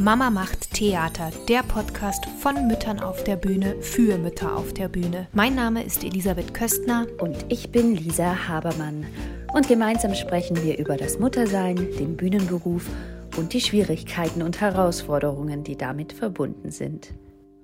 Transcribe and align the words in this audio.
Mama 0.00 0.30
macht 0.30 0.74
Theater, 0.74 1.32
der 1.48 1.64
Podcast 1.64 2.24
von 2.40 2.68
Müttern 2.68 3.00
auf 3.00 3.24
der 3.24 3.34
Bühne 3.34 3.74
für 3.82 4.16
Mütter 4.16 4.54
auf 4.54 4.72
der 4.72 4.88
Bühne. 4.88 5.26
Mein 5.32 5.56
Name 5.56 5.82
ist 5.82 6.04
Elisabeth 6.04 6.54
Köstner 6.54 7.08
und 7.20 7.36
ich 7.48 7.72
bin 7.72 7.96
Lisa 7.96 8.46
Habermann. 8.46 9.04
Und 9.52 9.66
gemeinsam 9.66 10.14
sprechen 10.14 10.62
wir 10.62 10.78
über 10.78 10.96
das 10.96 11.18
Muttersein, 11.18 11.74
den 11.98 12.16
Bühnenberuf 12.16 12.86
und 13.36 13.52
die 13.52 13.60
Schwierigkeiten 13.60 14.42
und 14.42 14.60
Herausforderungen, 14.60 15.64
die 15.64 15.76
damit 15.76 16.12
verbunden 16.12 16.70
sind. 16.70 17.12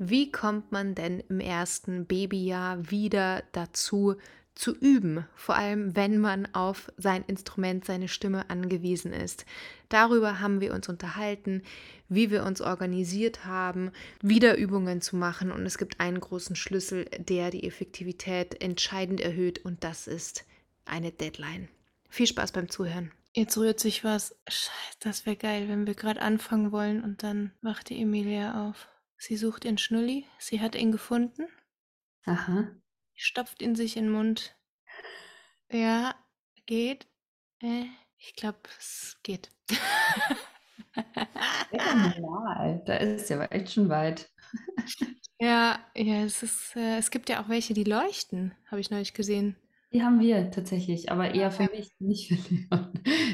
Wie 0.01 0.33
kommt 0.33 0.73
man 0.73 0.97
denn 0.97 1.23
im 1.29 1.39
ersten 1.39 2.05
Babyjahr 2.05 2.91
wieder 2.91 3.45
dazu, 3.53 4.17
zu 4.55 4.75
üben, 4.77 5.27
vor 5.35 5.57
allem 5.57 5.97
wenn 5.97 6.19
man 6.19 6.47
auf 6.55 6.93
sein 6.97 7.25
Instrument, 7.27 7.85
seine 7.85 8.09
Stimme 8.09 8.51
angewiesen 8.51 9.13
ist. 9.13 9.47
Darüber 9.89 10.41
haben 10.41 10.61
wir 10.61 10.73
uns 10.73 10.89
unterhalten, 10.89 11.63
wie 12.09 12.31
wir 12.31 12.45
uns 12.45 12.61
organisiert 12.61 13.45
haben, 13.45 13.91
wieder 14.23 14.57
Übungen 14.57 15.01
zu 15.01 15.17
machen 15.17 15.51
und 15.51 15.67
es 15.67 15.79
gibt 15.79 15.99
einen 16.01 16.21
großen 16.21 16.55
Schlüssel, 16.55 17.07
der 17.19 17.51
die 17.51 17.65
Effektivität 17.65 18.63
entscheidend 18.63 19.21
erhöht 19.21 19.65
und 19.65 19.83
das 19.83 20.07
ist 20.07 20.45
eine 20.85 21.11
Deadline. 21.11 21.69
Viel 22.09 22.29
Spaß 22.29 22.53
beim 22.53 22.69
Zuhören. 22.69 23.11
Jetzt 23.33 23.59
rührt 23.59 23.81
sich 23.81 24.05
was. 24.05 24.37
Scheiße, 24.47 24.99
das 25.01 25.27
wäre 25.27 25.37
geil, 25.37 25.69
wenn 25.69 25.89
wir 25.89 25.95
gerade 25.95 26.23
anfangen 26.23 26.71
wollen 26.71 27.03
und 27.03 27.25
dann 27.25 27.51
wacht 27.63 27.91
die 27.91 28.01
Emilia 28.01 28.69
auf. 28.69 28.87
Sie 29.19 29.37
sucht 29.37 29.65
ihren 29.65 29.79
Schnulli, 29.79 30.25
sie 30.39 30.61
hat 30.61 30.77
ihn 30.77 30.93
gefunden. 30.93 31.49
Aha 32.25 32.69
stopft 33.15 33.63
ihn 33.63 33.75
sich 33.75 33.97
in 33.97 34.05
den 34.05 34.13
Mund. 34.13 34.57
Ja, 35.71 36.15
geht. 36.67 37.07
Äh, 37.63 37.87
ich 38.19 38.35
glaube, 38.35 38.61
es 38.79 39.19
geht. 39.23 39.51
ja, 41.73 42.15
normal. 42.19 42.83
Da 42.87 42.97
ist 42.97 43.31
ja 43.31 43.45
echt 43.47 43.73
schon 43.73 43.89
weit. 43.89 44.31
ja, 45.39 45.79
ja, 45.95 46.25
es 46.25 46.43
ist, 46.43 46.77
äh, 46.77 46.99
es 46.99 47.11
gibt 47.11 47.29
ja 47.29 47.43
auch 47.43 47.49
welche, 47.49 47.75
die 47.75 47.85
leuchten, 47.85 48.55
habe 48.71 48.81
ich 48.81 48.91
neulich 48.91 49.15
gesehen. 49.15 49.57
Die 49.93 50.03
haben 50.03 50.19
wir 50.19 50.51
tatsächlich, 50.51 51.13
aber 51.13 51.35
eher 51.35 51.53
für 51.53 51.71
mich, 51.71 51.93
nicht 52.01 52.29
für 52.29 52.55
Leon. 52.55 52.93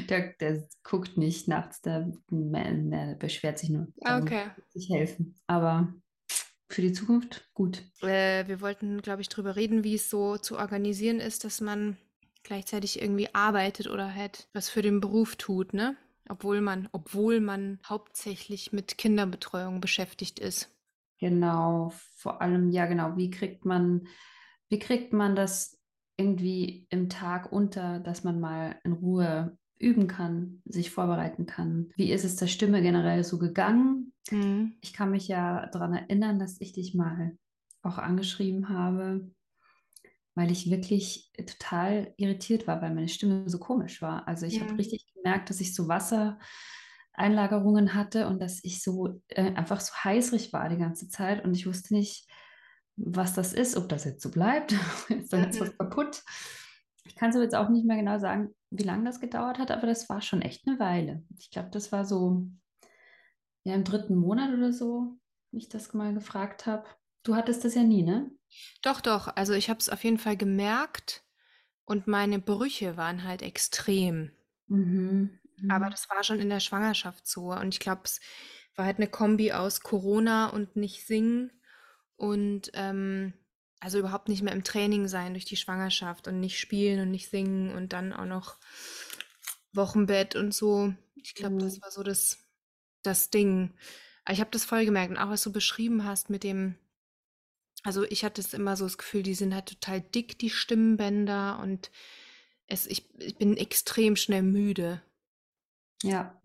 Der, 0.09 0.33
der 0.33 0.67
guckt 0.83 1.17
nicht 1.17 1.47
nachts, 1.47 1.81
der, 1.81 2.11
der 2.29 3.15
beschwert 3.15 3.57
sich 3.57 3.69
nur. 3.69 3.87
Okay. 3.97 4.51
Sich 4.73 4.89
helfen. 4.91 5.39
Aber 5.47 5.93
für 6.73 6.81
die 6.81 6.93
Zukunft 6.93 7.49
gut. 7.53 7.83
Äh, 8.01 8.47
wir 8.47 8.61
wollten, 8.61 9.01
glaube 9.01 9.21
ich, 9.21 9.29
darüber 9.29 9.55
reden, 9.55 9.83
wie 9.83 9.95
es 9.95 10.09
so 10.09 10.37
zu 10.37 10.57
organisieren 10.57 11.19
ist, 11.19 11.43
dass 11.43 11.61
man 11.61 11.97
gleichzeitig 12.43 13.01
irgendwie 13.01 13.33
arbeitet 13.33 13.87
oder 13.87 14.13
halt 14.13 14.47
was 14.53 14.69
für 14.69 14.81
den 14.81 14.99
Beruf 14.99 15.35
tut, 15.35 15.73
ne? 15.73 15.95
Obwohl 16.29 16.61
man, 16.61 16.87
obwohl 16.91 17.39
man 17.39 17.79
hauptsächlich 17.85 18.71
mit 18.71 18.97
Kinderbetreuung 18.97 19.81
beschäftigt 19.81 20.39
ist. 20.39 20.69
Genau, 21.19 21.91
vor 22.15 22.41
allem, 22.41 22.71
ja 22.71 22.85
genau, 22.85 23.17
wie 23.17 23.29
kriegt 23.29 23.65
man, 23.65 24.07
wie 24.69 24.79
kriegt 24.79 25.13
man 25.13 25.35
das 25.35 25.77
irgendwie 26.17 26.87
im 26.89 27.09
Tag 27.09 27.51
unter, 27.51 27.99
dass 27.99 28.23
man 28.23 28.39
mal 28.39 28.79
in 28.83 28.93
Ruhe 28.93 29.57
üben 29.81 30.07
kann, 30.07 30.61
sich 30.65 30.91
vorbereiten 30.91 31.45
kann. 31.45 31.89
Wie 31.95 32.11
ist 32.11 32.23
es 32.23 32.35
der 32.35 32.47
Stimme 32.47 32.81
generell 32.81 33.23
so 33.23 33.39
gegangen? 33.39 34.13
Mhm. 34.29 34.75
Ich 34.81 34.93
kann 34.93 35.11
mich 35.11 35.27
ja 35.27 35.67
daran 35.67 35.93
erinnern, 35.93 36.39
dass 36.39 36.61
ich 36.61 36.73
dich 36.73 36.93
mal 36.93 37.37
auch 37.81 37.97
angeschrieben 37.97 38.69
habe, 38.69 39.31
weil 40.35 40.51
ich 40.51 40.69
wirklich 40.69 41.31
total 41.37 42.13
irritiert 42.17 42.67
war, 42.67 42.81
weil 42.81 42.93
meine 42.93 43.09
Stimme 43.09 43.49
so 43.49 43.59
komisch 43.59 44.01
war. 44.01 44.27
Also 44.27 44.45
ich 44.45 44.55
ja. 44.55 44.61
habe 44.61 44.77
richtig 44.77 45.05
gemerkt, 45.13 45.49
dass 45.49 45.59
ich 45.59 45.75
so 45.75 45.87
Wassereinlagerungen 45.87 47.93
hatte 47.93 48.27
und 48.27 48.39
dass 48.39 48.63
ich 48.63 48.83
so 48.83 49.21
äh, 49.29 49.53
einfach 49.53 49.81
so 49.81 49.93
heißrig 50.03 50.53
war 50.53 50.69
die 50.69 50.77
ganze 50.77 51.09
Zeit 51.09 51.43
und 51.43 51.55
ich 51.55 51.65
wusste 51.65 51.93
nicht, 51.93 52.29
was 52.95 53.33
das 53.33 53.53
ist, 53.53 53.77
ob 53.77 53.89
das 53.89 54.05
jetzt 54.05 54.21
so 54.21 54.31
bleibt, 54.31 54.73
ist 55.09 55.33
da 55.33 55.39
jetzt 55.39 55.59
was 55.59 55.77
kaputt. 55.77 56.23
Ich 57.03 57.15
kann 57.15 57.29
es 57.29 57.35
aber 57.35 57.43
jetzt 57.43 57.55
auch 57.55 57.69
nicht 57.69 57.85
mehr 57.85 57.97
genau 57.97 58.19
sagen, 58.19 58.53
wie 58.69 58.83
lange 58.83 59.05
das 59.05 59.19
gedauert 59.19 59.57
hat, 59.57 59.71
aber 59.71 59.87
das 59.87 60.09
war 60.09 60.21
schon 60.21 60.41
echt 60.41 60.67
eine 60.67 60.79
Weile. 60.79 61.23
Ich 61.37 61.49
glaube, 61.49 61.69
das 61.71 61.91
war 61.91 62.05
so 62.05 62.47
ja, 63.63 63.75
im 63.75 63.83
dritten 63.83 64.15
Monat 64.15 64.53
oder 64.53 64.71
so, 64.71 65.17
wie 65.51 65.59
ich 65.59 65.69
das 65.69 65.93
mal 65.93 66.13
gefragt 66.13 66.65
habe. 66.65 66.87
Du 67.23 67.35
hattest 67.35 67.63
das 67.65 67.75
ja 67.75 67.83
nie, 67.83 68.03
ne? 68.03 68.31
Doch, 68.81 69.01
doch. 69.01 69.27
Also 69.35 69.53
ich 69.53 69.69
habe 69.69 69.79
es 69.79 69.89
auf 69.89 70.03
jeden 70.03 70.17
Fall 70.17 70.37
gemerkt 70.37 71.23
und 71.85 72.07
meine 72.07 72.39
Brüche 72.39 72.97
waren 72.97 73.23
halt 73.23 73.41
extrem. 73.41 74.31
Mhm. 74.67 75.39
Mhm. 75.57 75.71
Aber 75.71 75.89
das 75.89 76.09
war 76.09 76.23
schon 76.23 76.39
in 76.39 76.49
der 76.49 76.59
Schwangerschaft 76.59 77.27
so. 77.27 77.51
Und 77.51 77.73
ich 77.73 77.79
glaube, 77.79 78.01
es 78.05 78.19
war 78.75 78.85
halt 78.85 78.97
eine 78.97 79.07
Kombi 79.07 79.51
aus 79.51 79.81
Corona 79.81 80.47
und 80.47 80.75
nicht 80.75 81.05
singen 81.05 81.51
und 82.15 82.71
ähm, 82.73 83.33
also 83.81 83.97
überhaupt 83.97 84.29
nicht 84.29 84.43
mehr 84.43 84.53
im 84.53 84.63
Training 84.63 85.07
sein 85.07 85.33
durch 85.33 85.45
die 85.45 85.57
Schwangerschaft 85.57 86.27
und 86.27 86.39
nicht 86.39 86.59
spielen 86.59 87.01
und 87.01 87.11
nicht 87.11 87.29
singen 87.29 87.73
und 87.75 87.93
dann 87.93 88.13
auch 88.13 88.25
noch 88.25 88.57
Wochenbett 89.73 90.35
und 90.35 90.53
so. 90.53 90.93
Ich 91.15 91.33
glaube, 91.33 91.57
das 91.57 91.77
mhm. 91.77 91.81
war 91.81 91.91
so 91.91 92.03
das, 92.03 92.37
das 93.01 93.31
Ding. 93.31 93.73
Aber 94.23 94.33
ich 94.33 94.39
habe 94.39 94.51
das 94.51 94.65
voll 94.65 94.85
gemerkt 94.85 95.09
und 95.09 95.17
auch 95.17 95.29
was 95.29 95.41
du 95.41 95.51
beschrieben 95.51 96.05
hast 96.05 96.29
mit 96.29 96.43
dem, 96.43 96.75
also 97.81 98.03
ich 98.03 98.23
hatte 98.23 98.39
es 98.39 98.53
immer 98.53 98.77
so 98.77 98.85
das 98.85 98.99
Gefühl, 98.99 99.23
die 99.23 99.33
sind 99.33 99.55
halt 99.55 99.65
total 99.65 99.99
dick, 99.99 100.37
die 100.37 100.51
Stimmbänder 100.51 101.59
und 101.59 101.89
es, 102.67 102.85
ich, 102.85 103.09
ich 103.17 103.35
bin 103.35 103.57
extrem 103.57 104.15
schnell 104.15 104.43
müde. 104.43 105.01
Ja. 106.03 106.39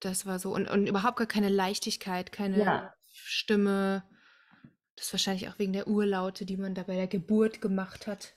Das 0.00 0.24
war 0.24 0.38
so 0.38 0.54
und, 0.54 0.70
und 0.70 0.86
überhaupt 0.86 1.18
gar 1.18 1.26
keine 1.26 1.50
Leichtigkeit, 1.50 2.32
keine 2.32 2.64
ja. 2.64 2.94
Stimme. 3.12 4.04
Das 5.00 5.06
ist 5.06 5.14
wahrscheinlich 5.14 5.48
auch 5.48 5.58
wegen 5.58 5.72
der 5.72 5.88
Urlaute, 5.88 6.44
die 6.44 6.58
man 6.58 6.74
da 6.74 6.82
bei 6.82 6.94
der 6.94 7.06
Geburt 7.06 7.62
gemacht 7.62 8.06
hat. 8.06 8.34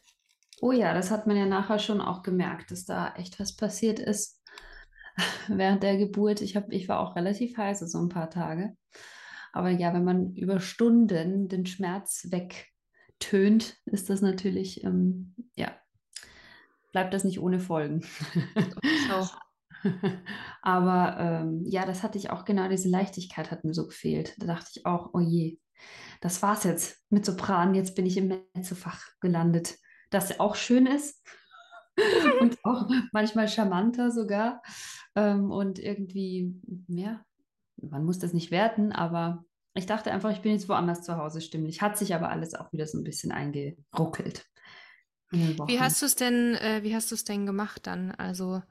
Oh 0.61 0.71
ja, 0.71 0.93
das 0.93 1.11
hat 1.11 1.27
man 1.27 1.35
ja 1.35 1.45
nachher 1.45 1.77
schon 1.77 1.99
auch 1.99 2.23
gemerkt, 2.23 2.71
dass 2.71 2.85
da 2.85 3.13
echt 3.15 3.37
was 3.37 3.57
passiert 3.57 3.99
ist 3.99 4.41
während 5.49 5.83
der 5.83 5.97
Geburt. 5.97 6.39
Ich, 6.39 6.55
hab, 6.55 6.71
ich 6.71 6.87
war 6.87 7.01
auch 7.01 7.17
relativ 7.17 7.57
heiß, 7.57 7.81
so 7.81 7.99
ein 7.99 8.07
paar 8.07 8.29
Tage. 8.29 8.77
Aber 9.51 9.71
ja, 9.71 9.93
wenn 9.93 10.05
man 10.05 10.35
über 10.35 10.61
Stunden 10.61 11.49
den 11.49 11.65
Schmerz 11.65 12.29
wegtönt, 12.29 13.75
ist 13.83 14.09
das 14.09 14.21
natürlich, 14.21 14.85
ähm, 14.85 15.35
ja, 15.55 15.75
bleibt 16.93 17.13
das 17.13 17.25
nicht 17.25 17.41
ohne 17.41 17.59
Folgen. 17.59 18.05
Aber 20.61 21.17
ähm, 21.19 21.65
ja, 21.65 21.85
das 21.85 22.03
hatte 22.03 22.17
ich 22.17 22.29
auch 22.29 22.45
genau, 22.45 22.69
diese 22.69 22.87
Leichtigkeit 22.87 23.51
hat 23.51 23.65
mir 23.65 23.73
so 23.73 23.85
gefehlt. 23.85 24.41
Da 24.41 24.47
dachte 24.47 24.69
ich 24.73 24.85
auch, 24.85 25.09
oh 25.13 25.19
je, 25.19 25.57
das 26.21 26.41
war's 26.41 26.63
jetzt 26.63 27.03
mit 27.09 27.25
Sopran, 27.25 27.75
jetzt 27.75 27.95
bin 27.95 28.05
ich 28.05 28.17
im 28.17 28.27
Mezzofach 28.53 29.01
gelandet. 29.19 29.77
Das 30.09 30.39
auch 30.39 30.55
schön 30.55 30.85
ist 30.85 31.21
und 32.39 32.57
auch 32.63 32.89
manchmal 33.11 33.47
charmanter 33.47 34.11
sogar. 34.11 34.61
Ähm, 35.15 35.51
und 35.51 35.79
irgendwie, 35.79 36.55
ja, 36.87 37.23
man 37.77 38.05
muss 38.05 38.19
das 38.19 38.33
nicht 38.33 38.51
werten, 38.51 38.91
aber 38.91 39.43
ich 39.73 39.85
dachte 39.85 40.11
einfach, 40.11 40.31
ich 40.31 40.41
bin 40.41 40.51
jetzt 40.51 40.69
woanders 40.69 41.03
zu 41.03 41.17
Hause 41.17 41.41
stimmlich. 41.41 41.81
Hat 41.81 41.97
sich 41.97 42.13
aber 42.13 42.29
alles 42.29 42.53
auch 42.53 42.71
wieder 42.71 42.85
so 42.85 42.97
ein 42.97 43.03
bisschen 43.03 43.31
eingeruckelt. 43.31 44.45
Wie 45.31 45.79
hast 45.79 46.01
du 46.01 46.05
es 46.05 46.15
denn, 46.15 46.55
äh, 46.55 46.83
wie 46.83 46.95
hast 46.95 47.09
du 47.09 47.15
es 47.15 47.23
denn 47.23 47.45
gemacht 47.45 47.87
dann? 47.87 48.11
Also 48.11 48.61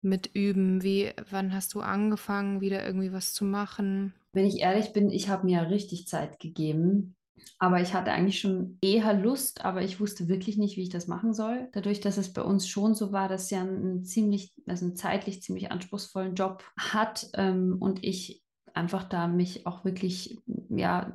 mit 0.00 0.34
Üben? 0.34 0.82
Wie, 0.82 1.12
wann 1.30 1.52
hast 1.52 1.74
du 1.74 1.80
angefangen, 1.80 2.62
wieder 2.62 2.84
irgendwie 2.84 3.12
was 3.12 3.34
zu 3.34 3.44
machen? 3.44 4.14
Wenn 4.32 4.46
ich 4.46 4.60
ehrlich 4.60 4.92
bin, 4.92 5.10
ich 5.10 5.28
habe 5.28 5.46
mir 5.46 5.70
richtig 5.70 6.06
Zeit 6.06 6.38
gegeben. 6.38 7.16
Aber 7.58 7.80
ich 7.80 7.94
hatte 7.94 8.12
eigentlich 8.12 8.40
schon 8.40 8.78
eher 8.82 9.14
Lust, 9.14 9.64
aber 9.64 9.82
ich 9.82 10.00
wusste 10.00 10.28
wirklich 10.28 10.58
nicht, 10.58 10.76
wie 10.76 10.82
ich 10.82 10.88
das 10.88 11.06
machen 11.06 11.32
soll. 11.32 11.68
Dadurch, 11.72 12.00
dass 12.00 12.16
es 12.16 12.32
bei 12.32 12.42
uns 12.42 12.68
schon 12.68 12.94
so 12.94 13.12
war, 13.12 13.28
dass 13.28 13.50
ja 13.50 13.62
einen 13.62 14.04
ziemlich, 14.04 14.52
also 14.66 14.86
einen 14.86 14.96
zeitlich 14.96 15.42
ziemlich 15.42 15.70
anspruchsvollen 15.70 16.34
Job 16.34 16.64
hat 16.76 17.28
ähm, 17.34 17.76
und 17.80 18.04
ich 18.04 18.42
einfach 18.74 19.04
da 19.04 19.26
mich 19.28 19.66
auch 19.66 19.84
wirklich, 19.84 20.38
ja, 20.68 21.12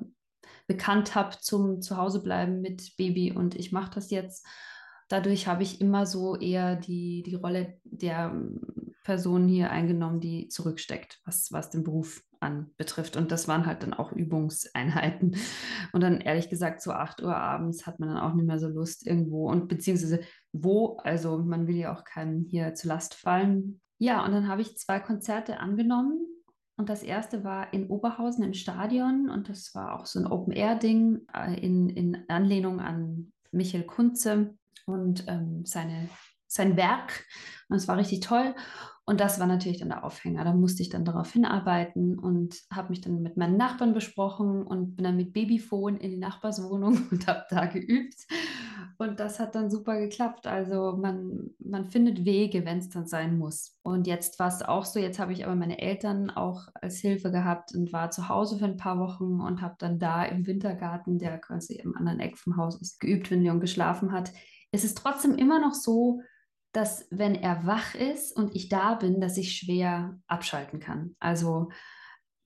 bekannt 0.67 1.15
habe 1.15 1.37
zum 1.39 1.81
Zuhausebleiben 1.81 2.61
mit 2.61 2.95
Baby 2.97 3.31
und 3.31 3.55
ich 3.55 3.71
mache 3.71 3.91
das 3.95 4.11
jetzt. 4.11 4.45
Dadurch 5.09 5.47
habe 5.47 5.63
ich 5.63 5.81
immer 5.81 6.05
so 6.05 6.35
eher 6.35 6.75
die, 6.75 7.23
die 7.23 7.35
Rolle 7.35 7.79
der 7.83 8.33
Person 9.03 9.47
hier 9.47 9.69
eingenommen, 9.69 10.19
die 10.19 10.47
zurücksteckt, 10.47 11.19
was, 11.25 11.51
was 11.51 11.69
den 11.69 11.83
Beruf 11.83 12.23
anbetrifft. 12.39 13.17
Und 13.17 13.31
das 13.31 13.47
waren 13.47 13.65
halt 13.65 13.83
dann 13.83 13.93
auch 13.93 14.11
Übungseinheiten. 14.11 15.35
Und 15.91 16.01
dann 16.01 16.21
ehrlich 16.21 16.49
gesagt, 16.49 16.81
so 16.81 16.91
8 16.91 17.21
Uhr 17.21 17.35
abends 17.35 17.85
hat 17.85 17.99
man 17.99 18.09
dann 18.09 18.19
auch 18.19 18.33
nicht 18.33 18.45
mehr 18.45 18.59
so 18.59 18.67
Lust 18.67 19.05
irgendwo 19.07 19.49
und 19.49 19.67
beziehungsweise 19.67 20.21
wo, 20.51 20.97
also 20.97 21.37
man 21.37 21.67
will 21.67 21.77
ja 21.77 21.93
auch 21.93 22.03
keinem 22.03 22.45
hier 22.49 22.73
zu 22.75 22.87
Last 22.87 23.15
fallen. 23.15 23.81
Ja, 23.97 24.25
und 24.25 24.31
dann 24.31 24.47
habe 24.47 24.61
ich 24.61 24.77
zwei 24.77 24.99
Konzerte 24.99 25.59
angenommen. 25.59 26.25
Und 26.75 26.89
das 26.89 27.03
erste 27.03 27.43
war 27.43 27.71
in 27.71 27.87
Oberhausen 27.87 28.43
im 28.43 28.53
Stadion 28.53 29.29
und 29.29 29.47
das 29.47 29.75
war 29.75 29.99
auch 29.99 30.05
so 30.07 30.19
ein 30.19 30.25
Open-Air-Ding 30.25 31.27
äh, 31.33 31.53
in, 31.59 31.89
in 31.89 32.23
Anlehnung 32.29 32.79
an 32.79 33.31
Michael 33.51 33.83
Kunze 33.83 34.55
und 34.87 35.25
ähm, 35.27 35.65
seine 35.65 36.09
sein 36.53 36.77
Werk. 36.77 37.25
Und 37.69 37.77
es 37.77 37.87
war 37.87 37.97
richtig 37.97 38.21
toll. 38.21 38.55
Und 39.05 39.19
das 39.19 39.37
war 39.37 39.47
natürlich 39.47 39.79
dann 39.79 39.89
der 39.89 40.05
Aufhänger. 40.05 40.45
Da 40.45 40.53
musste 40.53 40.81
ich 40.81 40.89
dann 40.89 41.03
darauf 41.03 41.33
hinarbeiten 41.33 42.17
und 42.17 42.55
habe 42.71 42.89
mich 42.89 43.01
dann 43.01 43.21
mit 43.21 43.35
meinen 43.35 43.57
Nachbarn 43.57 43.93
besprochen 43.93 44.63
und 44.63 44.95
bin 44.95 45.03
dann 45.03 45.17
mit 45.17 45.33
Babyphone 45.33 45.97
in 45.97 46.11
die 46.11 46.17
Nachbarswohnung 46.17 47.07
und 47.11 47.27
habe 47.27 47.43
da 47.49 47.65
geübt. 47.65 48.15
Und 48.97 49.19
das 49.19 49.41
hat 49.41 49.55
dann 49.55 49.69
super 49.69 49.99
geklappt. 49.99 50.47
Also 50.47 50.95
man, 50.95 51.49
man 51.59 51.85
findet 51.85 52.23
Wege, 52.23 52.65
wenn 52.65 52.77
es 52.77 52.89
dann 52.89 53.05
sein 53.05 53.37
muss. 53.37 53.77
Und 53.83 54.07
jetzt 54.07 54.39
war 54.39 54.47
es 54.47 54.61
auch 54.61 54.85
so, 54.85 54.99
jetzt 54.99 55.19
habe 55.19 55.33
ich 55.33 55.45
aber 55.45 55.55
meine 55.55 55.79
Eltern 55.79 56.29
auch 56.29 56.67
als 56.73 56.99
Hilfe 56.99 57.29
gehabt 57.29 57.75
und 57.75 57.91
war 57.91 58.09
zu 58.09 58.29
Hause 58.29 58.57
für 58.57 58.65
ein 58.65 58.77
paar 58.77 58.99
Wochen 58.99 59.41
und 59.41 59.61
habe 59.61 59.75
dann 59.79 59.99
da 59.99 60.23
im 60.23 60.47
Wintergarten, 60.47 61.19
der 61.19 61.39
quasi 61.39 61.75
im 61.75 61.97
anderen 61.97 62.21
Eck 62.21 62.37
vom 62.37 62.55
Haus 62.55 62.79
ist, 62.79 63.01
geübt, 63.01 63.31
wenn 63.31 63.41
Leon 63.41 63.59
geschlafen 63.59 64.13
hat. 64.13 64.31
Es 64.71 64.85
ist 64.85 64.97
trotzdem 64.97 65.35
immer 65.35 65.59
noch 65.59 65.73
so, 65.73 66.21
dass 66.73 67.07
wenn 67.11 67.35
er 67.35 67.65
wach 67.65 67.95
ist 67.95 68.35
und 68.35 68.55
ich 68.55 68.67
da 68.67 68.95
bin, 68.95 69.21
dass 69.21 69.37
ich 69.37 69.55
schwer 69.55 70.19
abschalten 70.27 70.79
kann. 70.79 71.15
Also 71.19 71.69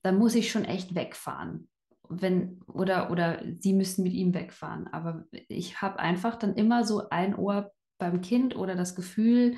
da 0.02 0.12
muss 0.12 0.34
ich 0.34 0.50
schon 0.52 0.64
echt 0.64 0.94
wegfahren. 0.94 1.68
Wenn, 2.10 2.60
oder, 2.66 3.10
oder 3.10 3.42
sie 3.58 3.72
müssen 3.72 4.02
mit 4.02 4.12
ihm 4.12 4.32
wegfahren. 4.34 4.86
Aber 4.88 5.24
ich 5.30 5.82
habe 5.82 5.98
einfach 5.98 6.36
dann 6.36 6.54
immer 6.54 6.84
so 6.84 7.08
ein 7.10 7.34
Ohr 7.34 7.72
beim 7.98 8.20
Kind 8.20 8.54
oder 8.54 8.76
das 8.76 8.94
Gefühl, 8.94 9.56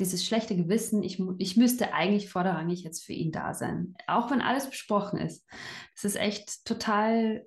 dieses 0.00 0.24
schlechte 0.24 0.56
Gewissen, 0.56 1.02
ich, 1.02 1.22
ich 1.38 1.56
müsste 1.56 1.92
eigentlich 1.92 2.30
vorderrangig 2.30 2.82
jetzt 2.82 3.04
für 3.04 3.12
ihn 3.12 3.30
da 3.30 3.54
sein. 3.54 3.94
Auch 4.06 4.30
wenn 4.30 4.40
alles 4.40 4.68
besprochen 4.68 5.18
ist. 5.18 5.46
Das 5.94 6.04
ist 6.04 6.16
echt 6.16 6.64
total 6.64 7.44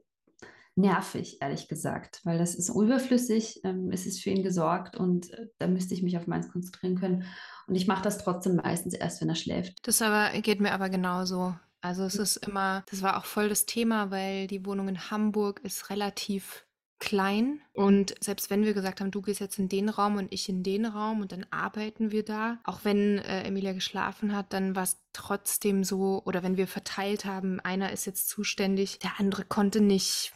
nervig, 0.75 1.37
ehrlich 1.41 1.67
gesagt, 1.67 2.21
weil 2.23 2.37
das 2.37 2.53
ist 2.55 2.69
überflüssig, 2.69 3.61
ähm, 3.63 3.91
es 3.91 4.05
ist 4.05 4.21
für 4.21 4.29
ihn 4.29 4.43
gesorgt 4.43 4.97
und 4.97 5.31
äh, 5.31 5.47
da 5.57 5.67
müsste 5.67 5.93
ich 5.93 6.03
mich 6.03 6.17
auf 6.17 6.27
meins 6.27 6.51
konzentrieren 6.51 6.99
können. 6.99 7.25
Und 7.67 7.75
ich 7.75 7.87
mache 7.87 8.03
das 8.03 8.17
trotzdem 8.17 8.57
meistens 8.57 8.93
erst, 8.93 9.21
wenn 9.21 9.29
er 9.29 9.35
schläft. 9.35 9.87
Das 9.87 10.01
aber 10.01 10.29
geht 10.41 10.59
mir 10.59 10.73
aber 10.73 10.89
genauso. 10.89 11.55
Also 11.81 12.03
es 12.03 12.15
ist 12.15 12.37
immer, 12.37 12.83
das 12.89 13.01
war 13.01 13.17
auch 13.17 13.25
voll 13.25 13.47
das 13.47 13.65
Thema, 13.65 14.11
weil 14.11 14.47
die 14.47 14.65
Wohnung 14.65 14.87
in 14.87 15.11
Hamburg 15.11 15.61
ist 15.63 15.89
relativ 15.89 16.65
klein 16.97 17.61
und 17.73 18.15
selbst 18.23 18.49
wenn 18.49 18.63
wir 18.63 18.73
gesagt 18.73 19.01
haben, 19.01 19.11
du 19.11 19.21
gehst 19.21 19.39
jetzt 19.39 19.59
in 19.59 19.69
den 19.69 19.89
Raum 19.89 20.15
und 20.15 20.33
ich 20.33 20.49
in 20.49 20.63
den 20.63 20.85
Raum 20.85 21.21
und 21.21 21.31
dann 21.31 21.45
arbeiten 21.51 22.11
wir 22.11 22.23
da, 22.23 22.57
auch 22.63 22.79
wenn 22.83 23.19
äh, 23.19 23.43
Emilia 23.43 23.73
geschlafen 23.73 24.35
hat, 24.35 24.53
dann 24.53 24.75
war 24.75 24.83
es 24.83 24.97
trotzdem 25.13 25.83
so 25.83 26.23
oder 26.25 26.41
wenn 26.41 26.57
wir 26.57 26.67
verteilt 26.67 27.25
haben, 27.25 27.59
einer 27.59 27.91
ist 27.91 28.05
jetzt 28.05 28.29
zuständig, 28.29 28.99
der 28.99 29.19
andere 29.19 29.43
konnte 29.43 29.81
nicht 29.81 30.33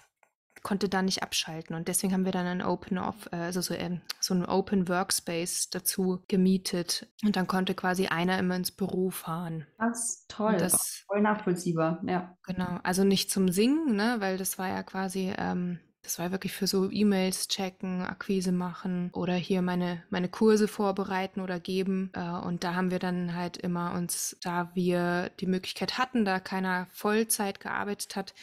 konnte 0.64 0.90
da 0.90 1.02
nicht 1.02 1.24
abschalten. 1.24 1.76
Und 1.76 1.88
deswegen 1.88 2.14
haben 2.14 2.26
wir 2.26 2.32
dann 2.32 2.46
ein 2.46 2.62
Open 2.62 2.98
Off, 2.98 3.28
äh, 3.32 3.38
also 3.38 3.62
so, 3.62 3.74
äh, 3.74 4.00
so 4.20 4.34
ein 4.34 4.46
Open 4.46 4.88
Workspace 4.88 5.70
dazu 5.70 6.24
gemietet. 6.28 7.08
Und 7.24 7.36
dann 7.36 7.48
konnte 7.48 7.74
quasi 7.76 8.08
einer 8.08 8.38
immer 8.40 8.56
ins 8.56 8.72
Büro 8.72 9.10
fahren. 9.10 9.66
Das 9.78 10.26
toll. 10.28 10.58
das, 10.58 11.04
voll 11.08 11.22
nachvollziehbar, 11.22 12.02
ja. 12.06 12.38
Genau. 12.44 12.80
Also 12.84 13.04
nicht 13.04 13.32
zum 13.32 13.50
Singen, 13.50 13.96
ne, 13.96 14.18
weil 14.20 14.38
das 14.38 14.58
war 14.58 14.68
ja 14.68 14.84
quasi 14.84 15.34
ähm, 15.38 15.80
das 16.01 16.18
war 16.18 16.31
wirklich 16.31 16.54
für 16.54 16.68
so 16.68 16.90
E-Mails 16.90 17.48
checken, 17.50 18.01
Akquise 18.01 18.51
machen 18.51 19.10
oder 19.13 19.34
hier 19.34 19.62
meine, 19.62 20.04
meine 20.10 20.30
Kurse 20.30 20.68
vorbereiten 20.68 21.42
oder 21.42 21.60
geben. 21.60 22.12
Äh, 22.13 22.30
und 22.30 22.63
da 22.63 22.74
haben 22.75 22.92
wir 22.92 23.00
dann 23.00 23.36
halt 23.36 23.57
immer 23.57 23.94
uns, 23.94 24.38
da 24.42 24.72
wir 24.74 25.30
die 25.40 25.48
Möglichkeit 25.48 25.98
hatten, 25.98 26.25
da 26.25 26.40
keiner 26.40 26.88
Vollzeit 26.92 27.60
gearbeitet 27.60 28.16
hat, 28.16 28.34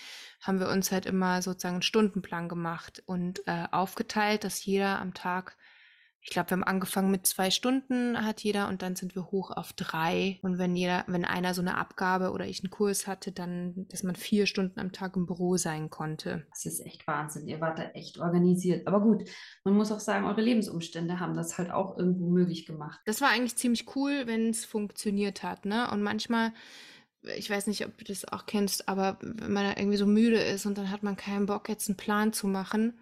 haben 0.41 0.61
wir 0.61 0.69
uns 0.69 0.93
halt 0.93 1.07
immer 1.07 1.43
sozusagen 1.43 1.77
einen 1.77 1.83
Stundenplan 1.83 2.49
gemacht 2.49 3.03
und 3.07 3.47
äh, 3.47 3.67
aufgeteilt, 3.71 4.45
dass 4.45 4.65
jeder 4.65 5.01
am 5.01 5.15
Tag 5.15 5.57
ich 6.27 6.33
glaube, 6.33 6.51
wir 6.51 6.57
haben 6.57 6.65
angefangen 6.65 7.13
mit 7.13 7.25
zwei 7.25 7.53
Stunden 7.53 8.27
hat 8.27 8.41
jeder 8.41 8.67
und 8.67 8.83
dann 8.83 8.97
sind 8.97 9.15
wir 9.15 9.31
hoch 9.31 9.53
auf 9.53 9.73
drei. 9.73 10.41
Und 10.43 10.59
wenn 10.59 10.75
jeder, 10.75 11.05
wenn 11.07 11.25
einer 11.25 11.55
so 11.55 11.61
eine 11.61 11.77
Abgabe 11.77 12.33
oder 12.33 12.47
ich 12.47 12.65
einen 12.65 12.71
Kurs 12.71 13.07
hatte, 13.07 13.31
dann, 13.31 13.87
dass 13.91 14.03
man 14.03 14.17
vier 14.17 14.47
Stunden 14.47 14.81
am 14.81 14.91
Tag 14.91 15.15
im 15.15 15.25
Büro 15.25 15.57
sein 15.57 15.89
konnte. 15.89 16.45
Das 16.51 16.67
ist 16.67 16.85
echt 16.85 17.07
Wahnsinn. 17.07 17.47
Ihr 17.47 17.61
wart 17.61 17.79
da 17.79 17.91
echt 17.91 18.19
organisiert. 18.19 18.89
Aber 18.89 19.01
gut, 19.01 19.23
man 19.63 19.75
muss 19.75 19.93
auch 19.93 20.01
sagen, 20.01 20.27
eure 20.27 20.41
Lebensumstände 20.41 21.21
haben 21.21 21.37
das 21.37 21.59
halt 21.59 21.71
auch 21.71 21.97
irgendwo 21.97 22.29
möglich 22.29 22.67
gemacht. 22.67 22.99
Das 23.07 23.21
war 23.21 23.29
eigentlich 23.29 23.55
ziemlich 23.55 23.95
cool, 23.95 24.27
wenn 24.27 24.51
es 24.51 24.65
funktioniert 24.65 25.45
hat, 25.45 25.65
ne? 25.65 25.89
Und 25.93 26.03
manchmal 26.03 26.53
ich 27.37 27.51
weiß 27.51 27.67
nicht, 27.67 27.85
ob 27.85 27.99
du 27.99 28.05
das 28.05 28.25
auch 28.31 28.47
kennst, 28.47 28.89
aber 28.89 29.19
wenn 29.21 29.53
man 29.53 29.65
da 29.65 29.81
irgendwie 29.81 29.97
so 29.97 30.07
müde 30.07 30.39
ist 30.39 30.65
und 30.65 30.79
dann 30.79 30.93
hat 30.93 31.03
man 31.03 31.17
keinen 31.17 31.47
Bock, 31.47 31.69
jetzt 31.69 31.89
einen 31.89 31.97
Plan 31.97 32.33
zu 32.33 32.47
machen, 32.47 32.97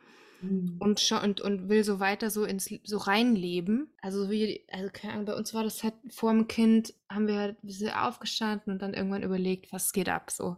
Mhm. 0.45 0.77
Und, 0.79 1.13
und, 1.13 1.41
und 1.41 1.69
will 1.69 1.85
so 1.85 2.01
weiter 2.01 2.31
so 2.31 2.45
ins 2.45 2.71
so 2.85 2.99
reinleben. 2.99 3.89
Also 4.01 4.31
wie, 4.31 4.65
also 4.71 4.91
keine 4.93 5.15
Ahnung, 5.15 5.27
bei 5.27 5.35
uns 5.35 5.55
war 5.55 5.65
das 5.65 5.83
halt 5.83 5.95
vor 6.11 6.33
dem 6.33 6.49
Kind, 6.49 6.95
haben 7.09 7.27
wir 7.27 7.37
halt 7.37 7.57
aufgestanden 7.95 8.73
und 8.73 8.83
dann 8.83 8.95
irgendwann 8.95 9.23
überlegt, 9.23 9.73
was 9.73 9.93
geht 9.93 10.09
ab 10.09 10.31
so. 10.31 10.57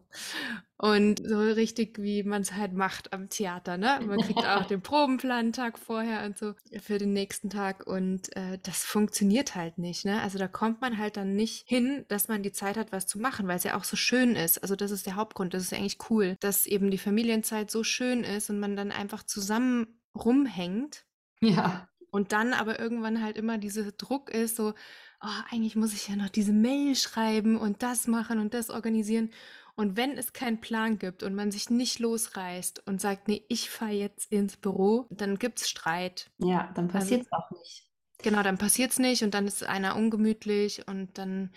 Und 0.79 1.27
so 1.27 1.39
richtig, 1.39 1.99
wie 2.03 2.23
man 2.23 2.43
es 2.43 2.53
halt 2.53 2.75
macht 2.75 3.15
am 3.15 3.31
Theater, 3.31 3.79
ne? 3.79 3.99
Man 4.05 4.21
kriegt 4.21 4.45
auch 4.45 4.65
den 4.67 4.83
Probenplan 4.83 5.55
Tag 5.55 5.79
vorher 5.79 6.27
und 6.27 6.37
so 6.37 6.53
für 6.83 6.99
den 6.99 7.15
nächsten 7.15 7.49
Tag 7.49 7.87
und 7.87 8.37
äh, 8.37 8.59
das 8.63 8.85
funktioniert 8.85 9.55
halt 9.55 9.79
nicht, 9.79 10.05
ne? 10.05 10.21
Also 10.21 10.39
da 10.39 10.49
kommt 10.49 10.83
man 10.83 10.99
halt 10.99 11.17
dann 11.17 11.35
nicht 11.35 11.67
hin, 11.67 12.05
dass 12.09 12.29
man 12.29 12.43
die 12.43 12.53
Zeit 12.53 12.77
hat, 12.77 12.93
was 12.93 13.07
zu 13.07 13.19
machen, 13.19 13.49
weil 13.49 13.57
es 13.57 13.65
ja 13.65 13.79
auch 13.79 13.85
so 13.85 13.97
schön 13.97 14.37
ist. 14.37 14.59
Also 14.59 14.77
das 14.77 14.91
ist 14.91 15.07
der 15.07 15.17
Hauptgrund, 15.17 15.55
das 15.55 15.63
ist 15.63 15.73
eigentlich 15.73 15.99
cool, 16.11 16.37
dass 16.41 16.67
eben 16.67 16.91
die 16.91 16.99
Familienzeit 16.99 17.71
so 17.71 17.83
schön 17.83 18.23
ist 18.23 18.51
und 18.51 18.61
man 18.61 18.77
dann 18.77 18.93
einfach 18.93 19.23
zusammen 19.23 19.87
rumhängt. 20.15 21.07
Ja. 21.41 21.89
Und 22.11 22.33
dann 22.33 22.53
aber 22.53 22.79
irgendwann 22.79 23.23
halt 23.23 23.37
immer 23.39 23.57
dieser 23.57 23.93
Druck 23.93 24.31
ist, 24.31 24.57
so, 24.57 24.75
oh, 25.23 25.43
eigentlich 25.51 25.77
muss 25.77 25.95
ich 25.95 26.09
ja 26.09 26.17
noch 26.17 26.29
diese 26.29 26.53
Mail 26.53 26.95
schreiben 26.97 27.57
und 27.57 27.83
das 27.83 28.07
machen 28.07 28.39
und 28.39 28.55
das 28.55 28.71
organisieren. 28.71 29.31
Und 29.77 29.97
wenn 29.97 30.17
es 30.17 30.33
keinen 30.33 30.61
Plan 30.61 30.99
gibt 30.99 31.23
und 31.23 31.35
man 31.35 31.53
sich 31.53 31.69
nicht 31.69 31.99
losreißt 31.99 32.87
und 32.87 33.01
sagt, 33.01 33.29
nee, 33.29 33.45
ich 33.49 33.69
fahre 33.69 33.93
jetzt 33.93 34.33
ins 34.33 34.57
Büro, 34.57 35.07
dann 35.11 35.39
gibt 35.39 35.61
es 35.61 35.69
Streit. 35.69 36.31
Ja, 36.39 36.73
dann 36.75 36.89
passiert 36.89 37.23
es 37.23 37.33
also, 37.33 37.45
auch 37.45 37.51
nicht. 37.51 37.87
Genau, 38.23 38.43
dann 38.43 38.57
passiert 38.57 38.93
es 38.93 38.99
nicht 38.99 39.23
und 39.23 39.35
dann 39.35 39.47
ist 39.47 39.63
einer 39.63 39.95
ungemütlich 39.95 40.89
und 40.89 41.19
dann, 41.19 41.51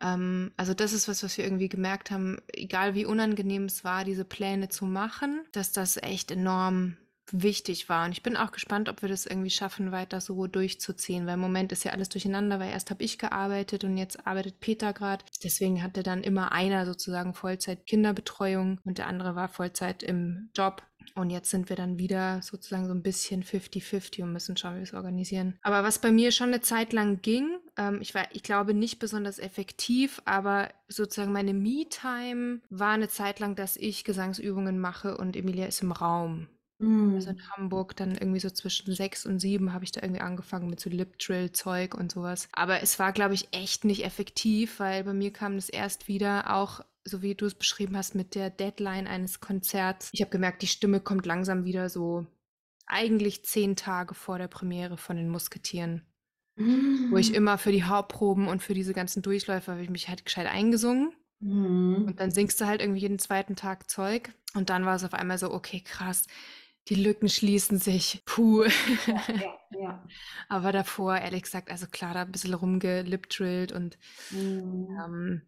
ähm, 0.00 0.52
also 0.56 0.74
das 0.74 0.92
ist 0.92 1.06
was, 1.06 1.22
was 1.22 1.38
wir 1.38 1.44
irgendwie 1.44 1.68
gemerkt 1.68 2.10
haben, 2.10 2.38
egal 2.52 2.96
wie 2.96 3.06
unangenehm 3.06 3.66
es 3.66 3.84
war, 3.84 4.04
diese 4.04 4.24
Pläne 4.24 4.68
zu 4.68 4.84
machen, 4.84 5.44
dass 5.52 5.70
das 5.70 5.96
echt 5.96 6.32
enorm 6.32 6.96
wichtig 7.32 7.88
war. 7.88 8.04
Und 8.04 8.12
ich 8.12 8.22
bin 8.22 8.36
auch 8.36 8.52
gespannt, 8.52 8.88
ob 8.88 9.02
wir 9.02 9.08
das 9.08 9.26
irgendwie 9.26 9.50
schaffen, 9.50 9.92
weiter 9.92 10.20
so 10.20 10.46
durchzuziehen, 10.46 11.26
weil 11.26 11.34
im 11.34 11.40
Moment 11.40 11.72
ist 11.72 11.84
ja 11.84 11.92
alles 11.92 12.08
durcheinander, 12.08 12.60
weil 12.60 12.70
erst 12.70 12.90
habe 12.90 13.02
ich 13.02 13.18
gearbeitet 13.18 13.84
und 13.84 13.96
jetzt 13.96 14.26
arbeitet 14.26 14.60
Peter 14.60 14.92
gerade. 14.92 15.24
Deswegen 15.42 15.82
hatte 15.82 16.02
dann 16.02 16.22
immer 16.22 16.52
einer 16.52 16.86
sozusagen 16.86 17.34
Vollzeit 17.34 17.86
Kinderbetreuung 17.86 18.80
und 18.84 18.98
der 18.98 19.06
andere 19.06 19.34
war 19.34 19.48
Vollzeit 19.48 20.02
im 20.02 20.50
Job. 20.54 20.82
Und 21.14 21.30
jetzt 21.30 21.50
sind 21.50 21.68
wir 21.68 21.76
dann 21.76 21.98
wieder 21.98 22.40
sozusagen 22.42 22.86
so 22.86 22.94
ein 22.94 23.02
bisschen 23.02 23.44
50-50 23.44 24.22
und 24.22 24.32
müssen 24.32 24.56
schauen, 24.56 24.74
wie 24.74 24.78
wir 24.78 24.84
es 24.84 24.94
organisieren. 24.94 25.58
Aber 25.62 25.84
was 25.84 25.98
bei 25.98 26.10
mir 26.10 26.32
schon 26.32 26.48
eine 26.48 26.60
Zeit 26.60 26.92
lang 26.92 27.20
ging, 27.20 27.58
ähm, 27.76 27.98
ich 28.00 28.14
war, 28.14 28.26
ich 28.32 28.42
glaube, 28.42 28.74
nicht 28.74 28.98
besonders 28.98 29.38
effektiv, 29.38 30.20
aber 30.24 30.70
sozusagen 30.88 31.32
meine 31.32 31.54
Me-Time 31.54 32.60
war 32.70 32.92
eine 32.92 33.08
Zeit 33.08 33.38
lang, 33.38 33.54
dass 33.54 33.76
ich 33.76 34.04
Gesangsübungen 34.04 34.78
mache 34.80 35.16
und 35.16 35.36
Emilia 35.36 35.66
ist 35.66 35.82
im 35.82 35.92
Raum. 35.92 36.48
Also 36.80 37.30
in 37.30 37.36
mhm. 37.36 37.50
Hamburg 37.52 37.96
dann 37.96 38.12
irgendwie 38.12 38.40
so 38.40 38.50
zwischen 38.50 38.94
sechs 38.94 39.24
und 39.24 39.38
sieben 39.38 39.72
habe 39.72 39.84
ich 39.84 39.92
da 39.92 40.02
irgendwie 40.02 40.20
angefangen 40.20 40.68
mit 40.68 40.80
so 40.80 40.90
Lip-Drill-Zeug 40.90 41.94
und 41.94 42.12
sowas. 42.12 42.48
Aber 42.52 42.82
es 42.82 42.98
war, 42.98 43.12
glaube 43.12 43.34
ich, 43.34 43.48
echt 43.52 43.84
nicht 43.84 44.04
effektiv, 44.04 44.80
weil 44.80 45.04
bei 45.04 45.14
mir 45.14 45.32
kam 45.32 45.54
das 45.54 45.68
erst 45.68 46.08
wieder 46.08 46.54
auch, 46.54 46.80
so 47.04 47.22
wie 47.22 47.34
du 47.34 47.46
es 47.46 47.54
beschrieben 47.54 47.96
hast, 47.96 48.14
mit 48.14 48.34
der 48.34 48.50
Deadline 48.50 49.06
eines 49.06 49.40
Konzerts. 49.40 50.10
Ich 50.12 50.20
habe 50.20 50.30
gemerkt, 50.30 50.62
die 50.62 50.66
Stimme 50.66 51.00
kommt 51.00 51.26
langsam 51.26 51.64
wieder 51.64 51.88
so 51.88 52.26
eigentlich 52.86 53.44
zehn 53.44 53.76
Tage 53.76 54.14
vor 54.14 54.38
der 54.38 54.48
Premiere 54.48 54.96
von 54.96 55.16
den 55.16 55.28
Musketieren. 55.28 56.02
Wo 56.56 57.16
ich 57.16 57.32
mm. 57.32 57.34
immer 57.34 57.58
für 57.58 57.72
die 57.72 57.82
Hauptproben 57.82 58.46
und 58.46 58.62
für 58.62 58.74
diese 58.74 58.92
ganzen 58.92 59.22
Durchläufe 59.22 59.72
habe 59.72 59.82
ich 59.82 59.90
mich 59.90 60.08
halt 60.08 60.24
gescheit 60.24 60.46
eingesungen. 60.46 61.12
Mhm. 61.40 62.04
Und 62.06 62.20
dann 62.20 62.30
singst 62.30 62.60
du 62.60 62.66
halt 62.66 62.80
irgendwie 62.80 63.00
jeden 63.00 63.18
zweiten 63.18 63.56
Tag 63.56 63.90
Zeug. 63.90 64.32
Und 64.54 64.70
dann 64.70 64.84
war 64.84 64.94
es 64.94 65.02
auf 65.02 65.14
einmal 65.14 65.36
so, 65.36 65.52
okay, 65.52 65.80
krass 65.80 66.26
die 66.88 66.96
Lücken 66.96 67.28
schließen 67.28 67.78
sich. 67.78 68.22
Puh. 68.24 68.64
Ja, 68.64 68.70
ja, 69.28 69.58
ja. 69.70 70.04
Aber 70.48 70.72
davor, 70.72 71.16
ehrlich 71.16 71.42
gesagt, 71.42 71.70
also 71.70 71.86
klar, 71.86 72.14
da 72.14 72.22
ein 72.22 72.32
bisschen 72.32 72.54
rumgelipdrillt 72.54 73.72
und 73.72 73.98
mhm. 74.30 74.88
ähm, 75.04 75.42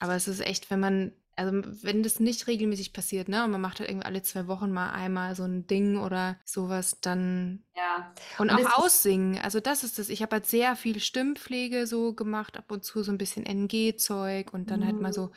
aber 0.00 0.16
es 0.16 0.26
ist 0.26 0.40
echt, 0.40 0.70
wenn 0.70 0.80
man, 0.80 1.12
also 1.36 1.52
wenn 1.82 2.02
das 2.02 2.20
nicht 2.20 2.46
regelmäßig 2.46 2.92
passiert, 2.92 3.28
ne, 3.28 3.44
und 3.44 3.52
man 3.52 3.60
macht 3.60 3.78
halt 3.78 3.88
irgendwie 3.88 4.06
alle 4.06 4.22
zwei 4.22 4.48
Wochen 4.48 4.72
mal 4.72 4.90
einmal 4.90 5.34
so 5.36 5.44
ein 5.44 5.66
Ding 5.66 5.98
oder 5.98 6.36
sowas, 6.44 7.00
dann 7.00 7.64
ja. 7.76 8.12
Und, 8.38 8.50
und 8.50 8.66
auch 8.66 8.84
aussingen, 8.84 9.38
also 9.38 9.60
das 9.60 9.84
ist 9.84 9.98
das. 9.98 10.08
Ich 10.08 10.22
habe 10.22 10.34
halt 10.36 10.46
sehr 10.46 10.74
viel 10.76 11.00
Stimmpflege 11.00 11.86
so 11.86 12.12
gemacht, 12.12 12.56
ab 12.56 12.70
und 12.70 12.84
zu 12.84 13.02
so 13.02 13.12
ein 13.12 13.18
bisschen 13.18 13.46
NG-Zeug 13.46 14.52
und 14.52 14.70
dann 14.70 14.80
mhm. 14.80 14.86
halt 14.86 15.00
mal 15.00 15.12
so 15.12 15.26
mhm 15.26 15.32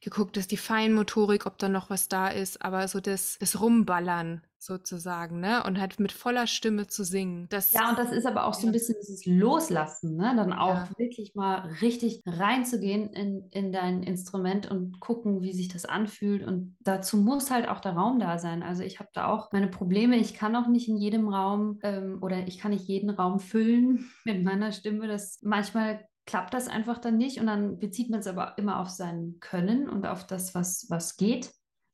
geguckt, 0.00 0.36
dass 0.36 0.46
die 0.46 0.56
Feinmotorik, 0.56 1.46
ob 1.46 1.58
da 1.58 1.68
noch 1.68 1.90
was 1.90 2.08
da 2.08 2.28
ist, 2.28 2.62
aber 2.62 2.86
so 2.88 3.00
das, 3.00 3.38
das 3.38 3.60
Rumballern 3.60 4.42
sozusagen, 4.60 5.40
ne? 5.40 5.62
Und 5.64 5.80
halt 5.80 6.00
mit 6.00 6.12
voller 6.12 6.46
Stimme 6.46 6.88
zu 6.88 7.04
singen. 7.04 7.46
Das, 7.48 7.72
ja, 7.72 7.88
und 7.90 7.98
das 7.98 8.10
ist 8.10 8.26
aber 8.26 8.44
auch 8.44 8.54
so 8.54 8.66
ein 8.66 8.72
bisschen 8.72 8.96
dieses 9.00 9.24
Loslassen, 9.24 10.16
ne? 10.16 10.34
Dann 10.36 10.52
auch 10.52 10.74
ja. 10.74 10.88
wirklich 10.98 11.34
mal 11.34 11.68
richtig 11.80 12.22
reinzugehen 12.26 13.10
in, 13.10 13.48
in 13.50 13.72
dein 13.72 14.02
Instrument 14.02 14.70
und 14.70 15.00
gucken, 15.00 15.42
wie 15.42 15.52
sich 15.52 15.68
das 15.68 15.84
anfühlt. 15.84 16.44
Und 16.44 16.76
dazu 16.80 17.18
muss 17.18 17.50
halt 17.50 17.68
auch 17.68 17.80
der 17.80 17.92
Raum 17.92 18.18
da 18.18 18.38
sein. 18.38 18.62
Also 18.62 18.82
ich 18.82 18.98
habe 18.98 19.10
da 19.14 19.28
auch 19.28 19.52
meine 19.52 19.68
Probleme. 19.68 20.16
Ich 20.16 20.34
kann 20.34 20.56
auch 20.56 20.66
nicht 20.66 20.88
in 20.88 20.96
jedem 20.96 21.28
Raum 21.28 21.78
ähm, 21.82 22.18
oder 22.20 22.46
ich 22.48 22.58
kann 22.58 22.72
nicht 22.72 22.88
jeden 22.88 23.10
Raum 23.10 23.38
füllen 23.38 24.10
mit 24.24 24.42
meiner 24.42 24.72
Stimme. 24.72 25.06
Das 25.06 25.38
manchmal 25.42 26.00
klappt 26.28 26.52
das 26.52 26.68
einfach 26.68 26.98
dann 26.98 27.16
nicht 27.16 27.40
und 27.40 27.46
dann 27.46 27.78
bezieht 27.78 28.10
man 28.10 28.20
es 28.20 28.26
aber 28.26 28.58
immer 28.58 28.80
auf 28.80 28.90
sein 28.90 29.36
Können 29.40 29.88
und 29.88 30.06
auf 30.06 30.26
das, 30.26 30.54
was, 30.54 30.84
was 30.90 31.16
geht. 31.16 31.50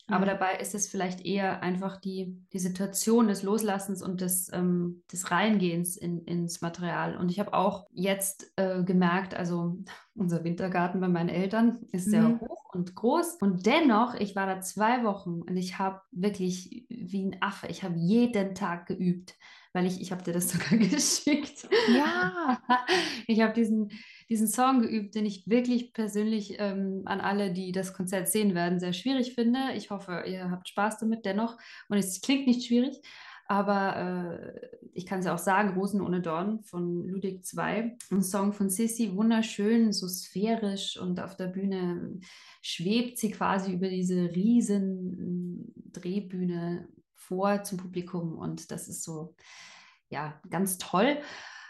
Aber 0.09 0.27
dabei 0.27 0.57
ist 0.57 0.75
es 0.75 0.89
vielleicht 0.89 1.25
eher 1.25 1.63
einfach 1.63 1.99
die, 1.99 2.37
die 2.53 2.59
Situation 2.59 3.29
des 3.29 3.45
Loslassens 3.45 4.03
und 4.03 4.21
des, 4.21 4.51
ähm, 4.53 5.05
des 5.11 5.31
Reingehens 5.31 5.97
in, 5.97 6.25
ins 6.25 6.61
Material. 6.61 7.17
Und 7.17 7.31
ich 7.31 7.39
habe 7.39 7.55
auch 7.55 7.87
jetzt 7.93 8.53
äh, 8.57 8.83
gemerkt, 8.83 9.35
also 9.35 9.79
unser 10.17 10.43
Wintergarten 10.43 11.01
bei 11.01 11.09
meinen 11.09 11.29
Eltern 11.29 11.79
ist 11.93 12.11
sehr 12.11 12.23
mhm. 12.23 12.41
hoch 12.41 12.75
und 12.75 12.97
groß. 12.97 13.37
Und 13.41 13.67
dennoch, 13.67 14.15
ich 14.17 14.35
war 14.35 14.47
da 14.47 14.61
zwei 14.61 15.05
Wochen 15.05 15.43
und 15.43 15.57
ich 15.57 15.79
habe 15.79 16.01
wirklich 16.11 16.87
wie 16.89 17.25
ein 17.25 17.41
Affe, 17.41 17.69
ich 17.69 17.85
habe 17.85 17.95
jeden 17.97 18.57
Tag 18.57 18.87
geübt 18.87 19.37
weil 19.75 19.87
ich, 19.87 20.01
ich 20.01 20.13
habe 20.13 20.23
dir 20.23 20.33
das 20.33 20.49
sogar 20.51 20.79
geschickt. 20.79 21.69
Ja. 21.93 22.59
Ich 23.27 23.41
habe 23.41 23.55
diesen, 23.55 23.91
diesen 24.29 24.49
Song 24.49 24.81
geübt, 24.81 25.15
den 25.15 25.27
ich 25.27 25.49
wirklich 25.49 25.93
persönlich 25.93 26.57
ähm, 26.59 27.03
an 27.05 27.21
alle, 27.21 27.53
die 27.53 27.73
das 27.73 27.93
Konzert 27.93 28.29
sehen 28.29 28.55
werden, 28.55 28.81
sehr 28.81 28.93
schwierig 28.93 29.35
finde. 29.35 29.59
Ich 29.77 29.91
hoffe, 29.91 30.25
ihr 30.27 30.51
habt 30.51 30.69
Spaß 30.69 30.99
damit 30.99 31.25
dennoch. 31.25 31.57
Und 31.89 31.99
es 31.99 32.21
klingt 32.21 32.47
nicht 32.47 32.67
schwierig, 32.67 33.01
aber 33.47 33.97
äh, 33.97 34.69
ich 34.95 35.05
kann 35.07 35.19
es 35.19 35.27
ja 35.27 35.35
auch 35.35 35.39
sagen, 35.39 35.79
Rosen 35.79 36.01
ohne 36.01 36.23
Dorn 36.23 36.63
von 36.63 37.07
Ludwig 37.07 37.43
II. 37.55 37.97
Ein 38.11 38.23
Song 38.23 38.53
von 38.53 38.71
Sissy, 38.71 39.15
wunderschön, 39.15 39.93
so 39.93 40.09
sphärisch 40.09 40.97
und 40.97 41.21
auf 41.21 41.37
der 41.37 41.49
Bühne 41.49 42.21
schwebt 42.63 43.19
sie 43.19 43.31
quasi 43.31 43.73
über 43.73 43.89
diese 43.89 44.35
riesen 44.35 45.75
Drehbühne 45.93 46.89
vor 47.15 47.63
zum 47.65 47.79
Publikum 47.79 48.39
und 48.39 48.71
das 48.71 48.89
ist 48.89 49.03
so, 49.03 49.35
ja, 50.09 50.41
ganz 50.49 50.79
toll. 50.79 51.19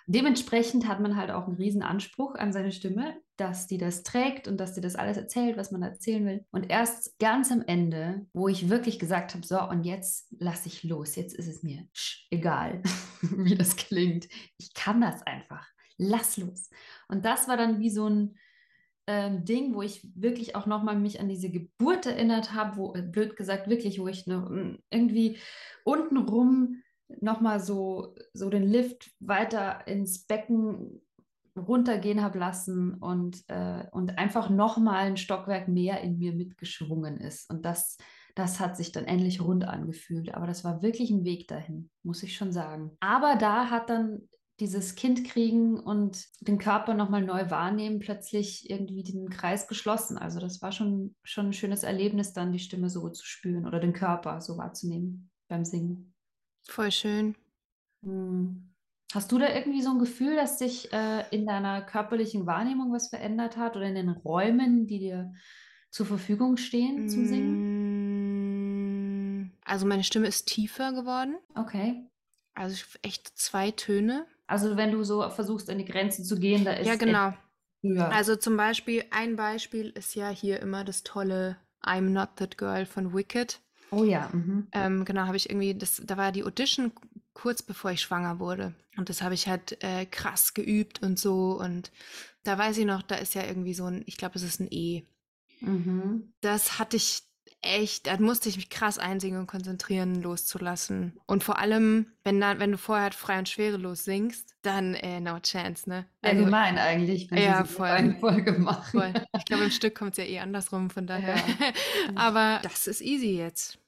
Dementsprechend 0.07 0.87
hat 0.87 1.01
man 1.01 1.17
halt 1.17 1.31
auch 1.31 1.47
einen 1.47 1.57
riesen 1.57 1.83
Anspruch 1.83 2.35
an 2.35 2.53
seine 2.53 2.73
Stimme, 2.73 3.17
dass 3.37 3.67
die 3.67 3.79
das 3.79 4.03
trägt 4.03 4.47
und 4.49 4.59
dass 4.59 4.75
die 4.75 4.83
das 4.83 4.97
alles 4.97 5.17
erzählt, 5.17 5.57
was 5.57 5.71
man 5.71 5.83
erzählen 5.83 6.27
will. 6.27 6.45
Und 6.51 6.71
erst 6.71 7.19
ganz 7.19 7.51
am 7.51 7.63
Ende, 7.63 8.27
wo 8.35 8.49
ich 8.49 8.69
wirklich 8.69 8.99
gesagt 8.99 9.35
habe, 9.35 9.47
so 9.47 9.61
und 9.63 9.85
jetzt 9.85 10.35
lasse 10.39 10.69
ich 10.69 10.85
los, 10.85 11.17
jetzt 11.17 11.35
ist 11.35 11.49
es 11.49 11.63
mir 11.63 11.89
egal, 12.31 12.83
wie 13.23 13.55
das 13.55 13.77
klingt. 13.77 14.29
Ich 14.59 14.75
kann 14.75 15.01
das 15.01 15.23
einfach. 15.23 15.67
Lass 15.97 16.37
los. 16.37 16.69
Und 17.09 17.25
das 17.25 17.49
war 17.49 17.57
dann 17.57 17.81
wie 17.81 17.91
so 17.91 18.09
ein 18.09 18.37
ähm, 19.07 19.45
Ding, 19.45 19.75
wo 19.75 19.83
ich 19.83 20.07
wirklich 20.15 20.57
auch 20.57 20.67
nochmal 20.67 20.97
mich 20.99 21.21
an 21.21 21.29
diese 21.29 21.51
Geburt 21.51 22.07
erinnert 22.07 22.53
habe, 22.53 22.77
wo, 22.77 22.95
äh, 22.95 23.03
blöd 23.03 23.37
gesagt, 23.37 23.69
wirklich, 23.69 23.99
wo 24.01 24.09
ich 24.09 24.27
noch 24.27 24.49
hm, 24.49 24.79
irgendwie 24.91 25.39
untenrum 25.85 26.83
nochmal 27.21 27.61
so, 27.61 28.15
so 28.33 28.51
den 28.51 28.65
Lift 28.65 29.11
weiter 29.21 29.87
ins 29.87 30.27
Becken 30.27 31.01
runtergehen 31.57 32.23
habe 32.23 32.39
lassen 32.39 32.95
und, 32.95 33.45
äh, 33.49 33.85
und 33.93 34.19
einfach 34.19 34.51
nochmal 34.51 35.07
ein 35.07 35.17
Stockwerk 35.17 35.69
mehr 35.69 36.01
in 36.01 36.19
mir 36.19 36.33
mitgeschwungen 36.33 37.19
ist. 37.19 37.49
Und 37.51 37.65
das, 37.65 37.97
das 38.35 38.59
hat 38.59 38.77
sich 38.77 38.93
dann 38.93 39.05
endlich 39.05 39.41
rund 39.41 39.65
angefühlt. 39.65 40.35
Aber 40.35 40.47
das 40.47 40.65
war 40.65 40.83
wirklich 40.83 41.11
ein 41.11 41.25
Weg 41.25 41.47
dahin, 41.47 41.91
muss 42.03 42.23
ich 42.23 42.37
schon 42.37 42.53
sagen. 42.53 42.97
Aber 43.01 43.37
da 43.37 43.71
hat 43.71 43.89
dann 43.89 44.29
dieses 44.61 44.95
Kind 44.95 45.25
kriegen 45.25 45.81
und 45.81 46.27
den 46.41 46.59
Körper 46.59 46.95
nochmal 46.95 47.23
neu 47.23 47.51
wahrnehmen, 47.51 47.99
plötzlich 47.99 48.71
irgendwie 48.71 49.03
den 49.03 49.29
Kreis 49.29 49.67
geschlossen. 49.67 50.17
Also 50.17 50.39
das 50.39 50.63
war 50.63 50.71
schon, 50.71 51.17
schon 51.25 51.47
ein 51.47 51.53
schönes 51.53 51.83
Erlebnis, 51.83 52.33
dann 52.33 52.53
die 52.53 52.61
Stimme 52.61 52.89
so 52.89 53.09
zu 53.09 53.25
spüren 53.27 53.67
oder 53.67 53.81
den 53.81 53.93
Körper 53.93 54.41
so 54.41 54.57
wahrzunehmen 54.57 55.31
beim 55.49 55.65
Singen. 55.65 56.14
Voll 56.67 56.91
schön. 56.91 57.35
Hm. 58.03 58.71
Hast 59.15 59.31
du 59.31 59.39
da 59.39 59.55
irgendwie 59.55 59.83
so 59.83 59.91
ein 59.91 60.01
Gefühl, 60.01 60.35
dass 60.35 60.59
sich 60.59 60.93
äh, 60.93 61.25
in 61.31 61.47
deiner 61.47 61.83
körperlichen 61.83 62.47
Wahrnehmung 62.47 62.93
was 62.93 63.09
verändert 63.09 63.57
hat 63.57 63.77
oder 63.77 63.87
in 63.87 63.95
den 63.95 64.09
Räumen, 64.09 64.89
die 64.89 64.99
dir 64.99 65.33
zur 65.91 66.07
Verfügung 66.07 66.57
stehen 66.57 67.09
zum 67.09 67.25
Singen? 67.27 67.61
Mm, 69.43 69.53
also 69.65 69.87
meine 69.87 70.03
Stimme 70.03 70.27
ist 70.27 70.49
tiefer 70.49 70.93
geworden. 70.93 71.37
Okay. 71.55 72.11
Also 72.55 72.85
echt 73.03 73.39
zwei 73.39 73.71
Töne. 73.71 74.27
Also 74.49 74.77
wenn 74.77 74.91
du 74.91 75.05
so 75.05 75.29
versuchst, 75.31 75.71
an 75.71 75.79
die 75.79 75.85
Grenzen 75.85 76.25
zu 76.25 76.37
gehen, 76.37 76.65
da 76.65 76.73
ist 76.73 76.87
Ja, 76.87 76.97
genau. 76.97 77.33
Ja. 77.83 78.09
Also 78.09 78.35
zum 78.35 78.57
Beispiel, 78.57 79.05
ein 79.11 79.37
Beispiel 79.37 79.91
ist 79.91 80.17
ja 80.17 80.31
hier 80.31 80.61
immer 80.61 80.85
das 80.85 81.05
tolle 81.05 81.57
I'm 81.83 82.11
Not 82.11 82.37
That 82.37 82.59
Girl 82.59 82.87
von 82.87 83.15
Wicked. 83.15 83.61
Oh 83.95 84.05
ja. 84.05 84.29
Mhm. 84.33 84.67
Ähm, 84.73 85.05
genau, 85.05 85.23
habe 85.27 85.37
ich 85.37 85.51
irgendwie, 85.51 85.75
das, 85.75 86.03
da 86.05 86.17
war 86.17 86.33
die 86.33 86.45
Audition 86.45 86.93
kurz 87.35 87.63
bevor 87.63 87.91
ich 87.91 88.01
schwanger 88.01 88.39
wurde. 88.39 88.75
Und 88.97 89.09
das 89.09 89.21
habe 89.21 89.35
ich 89.35 89.49
halt 89.49 89.83
äh, 89.83 90.07
krass 90.07 90.55
geübt 90.55 91.03
und 91.03 91.19
so. 91.19 91.61
Und 91.61 91.91
da 92.45 92.57
weiß 92.57 92.79
ich 92.79 92.87
noch, 92.87 93.03
da 93.03 93.17
ist 93.17 93.35
ja 93.35 93.45
irgendwie 93.45 93.75
so 93.75 93.85
ein, 93.87 94.03
ich 94.07 94.17
glaube, 94.17 94.37
es 94.37 94.43
ist 94.43 94.61
ein 94.61 94.69
E. 94.71 95.03
Mhm. 95.61 96.33
Das 96.41 96.79
hatte 96.79 96.97
ich 96.97 97.23
echt, 97.61 98.07
da 98.07 98.19
musste 98.19 98.49
ich 98.49 98.57
mich 98.57 98.69
krass 98.69 98.99
einsingen 98.99 99.41
und 99.41 99.47
konzentrieren, 99.47 100.23
loszulassen. 100.23 101.19
Und 101.27 101.43
vor 101.43 101.59
allem, 101.59 102.07
wenn, 102.23 102.41
dann, 102.41 102.61
wenn 102.61 102.73
du 102.73 102.79
vorher 102.79 103.05
halt 103.05 103.15
frei 103.15 103.39
und 103.39 103.49
schwerelos 103.49 104.05
singst, 104.05 104.55
dann 104.63 104.95
äh, 104.95 105.21
no 105.21 105.39
chance, 105.41 105.89
ne? 105.89 106.07
Also, 106.23 106.39
Allgemein 106.39 106.79
eigentlich, 106.79 107.31
wenn 107.31 107.43
ja, 107.43 107.65
voll, 107.65 107.89
eine 107.89 108.17
Folge 108.17 108.53
machen. 108.53 109.01
Voll. 109.01 109.13
Ich 109.37 109.45
glaube, 109.47 109.65
im 109.65 109.71
Stück 109.71 109.95
kommt 109.95 110.13
es 110.13 110.19
ja 110.19 110.25
eh 110.25 110.39
andersrum, 110.39 110.91
von 110.91 111.07
daher. 111.07 111.37
Ja. 111.37 111.73
Aber 112.15 112.61
das 112.63 112.87
ist 112.87 113.01
easy 113.01 113.37
jetzt. 113.37 113.79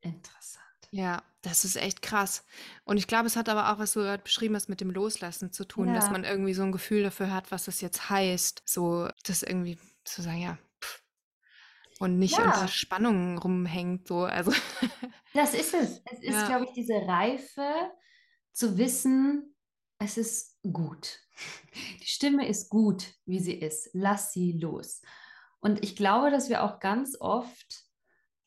Interessant. 0.00 0.64
Ja, 0.92 1.22
das 1.42 1.64
ist 1.64 1.76
echt 1.76 2.02
krass. 2.02 2.44
Und 2.84 2.96
ich 2.96 3.06
glaube, 3.06 3.26
es 3.26 3.36
hat 3.36 3.48
aber 3.48 3.72
auch, 3.72 3.78
was 3.78 3.92
du 3.92 4.00
gerade 4.00 4.22
beschrieben 4.22 4.56
hast, 4.56 4.68
mit 4.68 4.80
dem 4.80 4.90
Loslassen 4.90 5.52
zu 5.52 5.64
tun, 5.64 5.94
dass 5.94 6.10
man 6.10 6.24
irgendwie 6.24 6.54
so 6.54 6.62
ein 6.62 6.72
Gefühl 6.72 7.02
dafür 7.04 7.32
hat, 7.32 7.50
was 7.50 7.64
das 7.66 7.80
jetzt 7.80 8.10
heißt. 8.10 8.62
So, 8.66 9.08
das 9.24 9.42
irgendwie 9.42 9.78
zu 10.04 10.22
sagen, 10.22 10.40
ja, 10.40 10.58
und 12.00 12.18
nicht 12.18 12.38
unter 12.38 12.66
Spannungen 12.66 13.38
rumhängt, 13.38 14.08
so, 14.08 14.20
also. 14.24 14.52
Das 15.34 15.54
ist 15.54 15.74
es. 15.74 16.00
Es 16.10 16.18
ist, 16.20 16.32
Ja. 16.34 16.46
glaube 16.48 16.64
ich, 16.64 16.72
diese 16.72 16.94
Reife 16.94 17.92
zu 18.52 18.78
wissen, 18.78 19.54
es 19.98 20.16
ist 20.16 20.58
gut. 20.72 21.20
Die 22.02 22.06
Stimme 22.08 22.48
ist 22.48 22.68
gut, 22.70 23.06
wie 23.26 23.38
sie 23.38 23.54
ist. 23.54 23.90
Lass 23.92 24.32
sie 24.32 24.52
los. 24.52 25.02
Und 25.60 25.84
ich 25.84 25.94
glaube, 25.94 26.30
dass 26.30 26.48
wir 26.48 26.64
auch 26.64 26.80
ganz 26.80 27.16
oft 27.20 27.84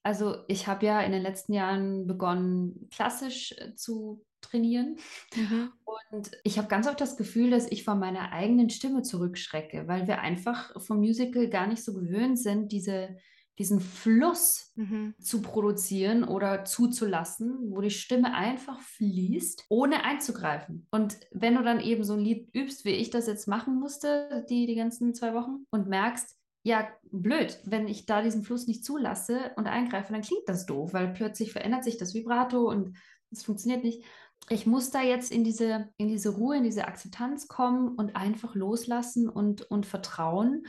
also 0.03 0.35
ich 0.47 0.67
habe 0.67 0.85
ja 0.85 1.01
in 1.01 1.13
den 1.13 1.21
letzten 1.21 1.53
Jahren 1.53 2.05
begonnen, 2.05 2.89
klassisch 2.93 3.53
äh, 3.57 3.73
zu 3.75 4.23
trainieren. 4.41 4.97
Mhm. 5.35 5.71
Und 5.85 6.31
ich 6.43 6.57
habe 6.57 6.67
ganz 6.67 6.87
oft 6.87 6.99
das 6.99 7.15
Gefühl, 7.15 7.49
dass 7.49 7.71
ich 7.71 7.85
von 7.85 7.97
meiner 7.99 8.33
eigenen 8.33 8.69
Stimme 8.69 9.01
zurückschrecke, 9.01 9.87
weil 9.87 10.05
wir 10.05 10.19
einfach 10.19 10.79
vom 10.81 10.97
Musical 10.97 11.47
gar 11.47 11.67
nicht 11.67 11.83
so 11.83 11.93
gewöhnt 11.93 12.37
sind, 12.37 12.73
diese, 12.73 13.15
diesen 13.57 13.79
Fluss 13.79 14.73
mhm. 14.75 15.15
zu 15.21 15.41
produzieren 15.41 16.25
oder 16.25 16.65
zuzulassen, 16.65 17.71
wo 17.71 17.79
die 17.79 17.89
Stimme 17.89 18.33
einfach 18.33 18.81
fließt, 18.81 19.65
ohne 19.69 20.03
einzugreifen. 20.03 20.87
Und 20.91 21.17
wenn 21.31 21.55
du 21.55 21.63
dann 21.63 21.79
eben 21.79 22.03
so 22.03 22.13
ein 22.13 22.19
Lied 22.19 22.53
übst, 22.53 22.83
wie 22.83 22.91
ich 22.91 23.09
das 23.09 23.27
jetzt 23.27 23.47
machen 23.47 23.79
musste, 23.79 24.45
die, 24.49 24.65
die 24.65 24.75
ganzen 24.75 25.15
zwei 25.15 25.33
Wochen, 25.33 25.65
und 25.71 25.87
merkst, 25.87 26.35
ja, 26.63 26.87
blöd, 27.11 27.59
wenn 27.65 27.87
ich 27.87 28.05
da 28.05 28.21
diesen 28.21 28.43
Fluss 28.43 28.67
nicht 28.67 28.85
zulasse 28.85 29.51
und 29.57 29.67
eingreife, 29.67 30.13
dann 30.13 30.21
klingt 30.21 30.47
das 30.47 30.65
doof, 30.65 30.93
weil 30.93 31.13
plötzlich 31.13 31.51
verändert 31.51 31.83
sich 31.83 31.97
das 31.97 32.13
Vibrato 32.13 32.69
und 32.69 32.97
es 33.31 33.43
funktioniert 33.43 33.83
nicht. 33.83 34.03
Ich 34.49 34.65
muss 34.65 34.89
da 34.89 35.01
jetzt 35.01 35.31
in 35.31 35.43
diese, 35.43 35.89
in 35.97 36.07
diese 36.07 36.29
Ruhe, 36.29 36.57
in 36.57 36.63
diese 36.63 36.87
Akzeptanz 36.87 37.47
kommen 37.47 37.95
und 37.95 38.15
einfach 38.15 38.55
loslassen 38.55 39.29
und, 39.29 39.63
und 39.63 39.85
vertrauen 39.85 40.65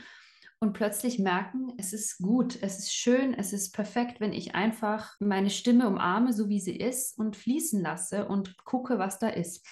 und 0.59 0.73
plötzlich 0.73 1.19
merken, 1.19 1.73
es 1.77 1.93
ist 1.93 2.17
gut, 2.17 2.57
es 2.61 2.79
ist 2.79 2.93
schön, 2.93 3.33
es 3.33 3.53
ist 3.53 3.73
perfekt, 3.73 4.19
wenn 4.19 4.33
ich 4.33 4.55
einfach 4.55 5.15
meine 5.19 5.49
Stimme 5.49 5.87
umarme, 5.87 6.33
so 6.33 6.49
wie 6.49 6.59
sie 6.59 6.75
ist 6.75 7.17
und 7.17 7.35
fließen 7.35 7.81
lasse 7.81 8.27
und 8.27 8.57
gucke, 8.63 8.97
was 8.97 9.19
da 9.19 9.27
ist. 9.29 9.65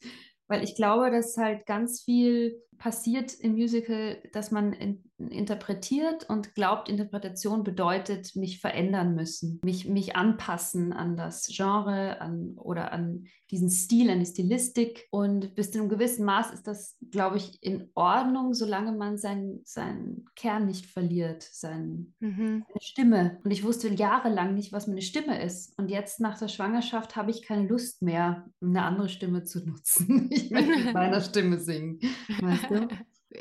Weil 0.48 0.62
ich 0.62 0.76
glaube, 0.76 1.10
dass 1.10 1.36
halt 1.36 1.66
ganz 1.66 2.02
viel 2.02 2.62
passiert 2.78 3.34
im 3.34 3.52
Musical, 3.52 4.22
dass 4.32 4.50
man 4.50 4.72
in, 4.72 5.05
interpretiert 5.18 6.28
und 6.28 6.54
glaubt, 6.54 6.88
Interpretation 6.88 7.64
bedeutet, 7.64 8.36
mich 8.36 8.60
verändern 8.60 9.14
müssen, 9.14 9.60
mich, 9.64 9.88
mich 9.88 10.14
anpassen 10.14 10.92
an 10.92 11.16
das 11.16 11.46
Genre 11.46 12.20
an, 12.20 12.54
oder 12.56 12.92
an 12.92 13.26
diesen 13.50 13.70
Stil, 13.70 14.10
an 14.10 14.20
die 14.20 14.26
Stilistik. 14.26 15.06
Und 15.10 15.54
bis 15.54 15.70
zu 15.70 15.78
einem 15.78 15.88
gewissen 15.88 16.24
Maß 16.24 16.52
ist 16.52 16.66
das, 16.66 16.96
glaube 17.10 17.38
ich, 17.38 17.62
in 17.62 17.90
Ordnung, 17.94 18.52
solange 18.52 18.92
man 18.92 19.16
seinen, 19.16 19.60
seinen 19.64 20.26
Kern 20.34 20.66
nicht 20.66 20.86
verliert, 20.86 21.42
sein, 21.42 22.14
mhm. 22.20 22.64
seine 22.66 22.82
Stimme. 22.82 23.40
Und 23.44 23.50
ich 23.50 23.64
wusste 23.64 23.88
jahrelang 23.88 24.54
nicht, 24.54 24.72
was 24.72 24.86
meine 24.86 25.02
Stimme 25.02 25.42
ist. 25.42 25.78
Und 25.78 25.90
jetzt 25.90 26.20
nach 26.20 26.38
der 26.38 26.48
Schwangerschaft 26.48 27.16
habe 27.16 27.30
ich 27.30 27.42
keine 27.42 27.66
Lust 27.66 28.02
mehr, 28.02 28.46
eine 28.60 28.82
andere 28.82 29.08
Stimme 29.08 29.44
zu 29.44 29.60
nutzen. 29.66 30.28
Ich 30.30 30.50
möchte 30.50 30.76
mit 30.76 30.94
meiner 30.94 31.20
Stimme 31.20 31.58
singen. 31.58 32.00
Weißt 32.40 32.70
du? 32.70 32.88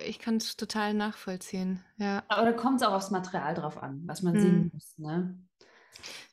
Ich 0.06 0.20
kann 0.20 0.38
es 0.38 0.58
total 0.58 0.94
nachvollziehen, 0.94 1.84
ja. 1.98 2.24
Aber 2.28 2.46
da 2.46 2.54
kommt 2.54 2.82
es 2.82 2.88
auch 2.88 2.94
aufs 2.94 3.12
Material 3.12 3.54
drauf 3.54 3.82
an, 3.82 4.04
was 4.06 4.22
man 4.22 4.36
hm. 4.36 4.42
singen 4.42 4.72
muss, 4.74 4.98
ne? 4.98 5.40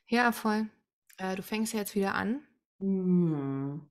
Ja, 0.08 0.32
voll. 0.32 0.68
Äh, 1.16 1.36
du 1.36 1.42
fängst 1.42 1.72
ja 1.72 1.80
jetzt 1.80 1.94
wieder 1.94 2.14
an. 2.14 2.40
Hm. 2.80 3.88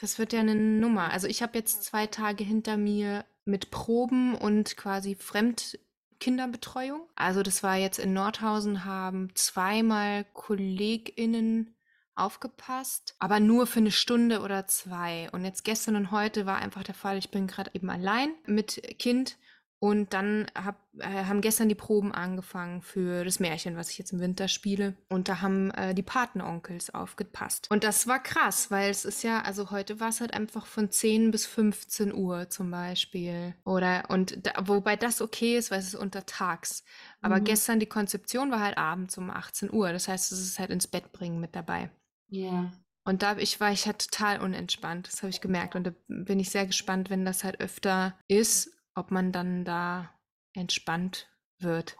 Das 0.00 0.18
wird 0.18 0.32
ja 0.32 0.40
eine 0.40 0.54
Nummer. 0.54 1.10
Also 1.10 1.26
ich 1.26 1.42
habe 1.42 1.58
jetzt 1.58 1.84
zwei 1.84 2.06
Tage 2.06 2.44
hinter 2.44 2.76
mir 2.76 3.24
mit 3.44 3.70
Proben 3.70 4.34
und 4.34 4.76
quasi 4.76 5.14
Fremdkinderbetreuung. 5.14 7.02
Also 7.14 7.42
das 7.42 7.62
war 7.62 7.76
jetzt 7.76 7.98
in 7.98 8.12
Nordhausen, 8.12 8.84
haben 8.84 9.30
zweimal 9.34 10.24
KollegInnen 10.32 11.74
aufgepasst, 12.14 13.14
aber 13.18 13.40
nur 13.40 13.66
für 13.66 13.80
eine 13.80 13.90
Stunde 13.90 14.40
oder 14.40 14.66
zwei. 14.66 15.30
Und 15.32 15.44
jetzt 15.44 15.64
gestern 15.64 15.96
und 15.96 16.10
heute 16.10 16.46
war 16.46 16.56
einfach 16.56 16.82
der 16.82 16.94
Fall, 16.94 17.18
ich 17.18 17.30
bin 17.30 17.46
gerade 17.46 17.70
eben 17.74 17.90
allein 17.90 18.30
mit 18.46 18.82
Kind 18.98 19.38
und 19.82 20.12
dann 20.14 20.46
hab, 20.54 20.76
äh, 21.00 21.24
haben 21.24 21.40
gestern 21.40 21.68
die 21.68 21.74
Proben 21.74 22.12
angefangen 22.12 22.82
für 22.82 23.24
das 23.24 23.40
Märchen, 23.40 23.76
was 23.76 23.90
ich 23.90 23.98
jetzt 23.98 24.12
im 24.12 24.20
Winter 24.20 24.46
spiele. 24.46 24.94
Und 25.08 25.28
da 25.28 25.40
haben 25.40 25.72
äh, 25.72 25.92
die 25.92 26.04
Patenonkels 26.04 26.94
aufgepasst. 26.94 27.66
Und 27.68 27.82
das 27.82 28.06
war 28.06 28.22
krass, 28.22 28.70
weil 28.70 28.92
es 28.92 29.04
ist 29.04 29.24
ja, 29.24 29.42
also 29.42 29.72
heute 29.72 29.98
war 29.98 30.10
es 30.10 30.20
halt 30.20 30.34
einfach 30.34 30.66
von 30.66 30.92
10 30.92 31.32
bis 31.32 31.46
15 31.46 32.14
Uhr 32.14 32.48
zum 32.48 32.70
Beispiel. 32.70 33.56
Oder, 33.64 34.04
und 34.08 34.46
da, 34.46 34.52
wobei 34.68 34.94
das 34.94 35.20
okay 35.20 35.58
ist, 35.58 35.72
weil 35.72 35.80
es 35.80 35.88
ist 35.88 35.94
untertags. 35.96 36.84
Aber 37.20 37.40
mhm. 37.40 37.44
gestern 37.44 37.80
die 37.80 37.86
Konzeption 37.86 38.52
war 38.52 38.60
halt 38.60 38.78
abends 38.78 39.18
um 39.18 39.30
18 39.30 39.72
Uhr. 39.72 39.92
Das 39.92 40.06
heißt, 40.06 40.30
es 40.30 40.38
ist 40.38 40.60
halt 40.60 40.70
ins 40.70 40.86
Bett 40.86 41.10
bringen 41.10 41.40
mit 41.40 41.56
dabei. 41.56 41.90
Ja. 42.32 42.72
Und 43.04 43.22
da 43.22 43.36
ich 43.36 43.60
war 43.60 43.72
ich 43.72 43.86
halt 43.86 44.10
total 44.10 44.40
unentspannt, 44.40 45.08
das 45.08 45.22
habe 45.22 45.30
ich 45.30 45.40
gemerkt. 45.40 45.74
Und 45.74 45.84
da 45.84 45.92
bin 46.08 46.40
ich 46.40 46.50
sehr 46.50 46.66
gespannt, 46.66 47.10
wenn 47.10 47.24
das 47.24 47.44
halt 47.44 47.60
öfter 47.60 48.18
ist, 48.28 48.70
ob 48.94 49.10
man 49.10 49.32
dann 49.32 49.64
da 49.64 50.10
entspannt 50.54 51.28
wird. 51.58 51.96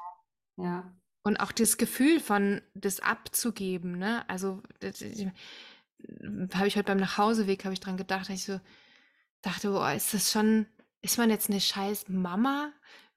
Ja. 0.56 0.92
Und 1.24 1.38
auch 1.38 1.52
das 1.52 1.76
Gefühl 1.76 2.18
von 2.20 2.62
das 2.74 3.00
abzugeben, 3.00 3.98
ne? 3.98 4.28
Also 4.28 4.62
habe 6.54 6.66
ich 6.66 6.76
heute 6.76 6.84
beim 6.84 6.98
Nachhauseweg 6.98 7.64
habe 7.64 7.74
ich 7.74 7.80
dran 7.80 7.96
gedacht, 7.96 8.28
ich 8.30 8.44
so 8.44 8.60
dachte, 9.42 9.70
boah, 9.70 9.92
ist 9.92 10.14
das 10.14 10.32
schon, 10.32 10.66
ist 11.00 11.18
man 11.18 11.30
jetzt 11.30 11.50
eine 11.50 11.60
scheiß 11.60 12.08
Mama, 12.08 12.72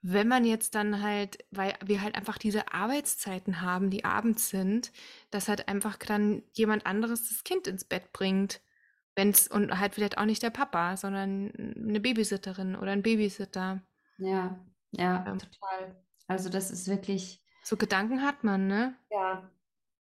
wenn 0.07 0.27
man 0.27 0.45
jetzt 0.45 0.75
dann 0.75 1.01
halt, 1.01 1.43
weil 1.49 1.73
wir 1.83 2.01
halt 2.03 2.13
einfach 2.13 2.37
diese 2.37 2.71
Arbeitszeiten 2.71 3.61
haben, 3.61 3.89
die 3.89 4.05
abends 4.05 4.49
sind, 4.49 4.91
dass 5.31 5.47
halt 5.47 5.67
einfach 5.67 5.97
dann 5.97 6.43
jemand 6.53 6.85
anderes 6.85 7.27
das 7.27 7.43
Kind 7.43 7.65
ins 7.65 7.85
Bett 7.85 8.13
bringt. 8.13 8.61
Wenn's, 9.15 9.47
und 9.47 9.79
halt 9.79 9.95
vielleicht 9.95 10.19
auch 10.19 10.25
nicht 10.25 10.43
der 10.43 10.51
Papa, 10.51 10.95
sondern 10.95 11.51
eine 11.75 11.99
Babysitterin 11.99 12.75
oder 12.75 12.91
ein 12.91 13.01
Babysitter. 13.01 13.81
Ja, 14.19 14.59
ja, 14.91 15.25
ja. 15.25 15.37
total. 15.37 16.03
Also 16.27 16.49
das 16.49 16.69
ist 16.69 16.87
wirklich. 16.87 17.41
So 17.63 17.75
Gedanken 17.75 18.21
hat 18.21 18.43
man, 18.43 18.67
ne? 18.67 18.95
Ja, 19.09 19.49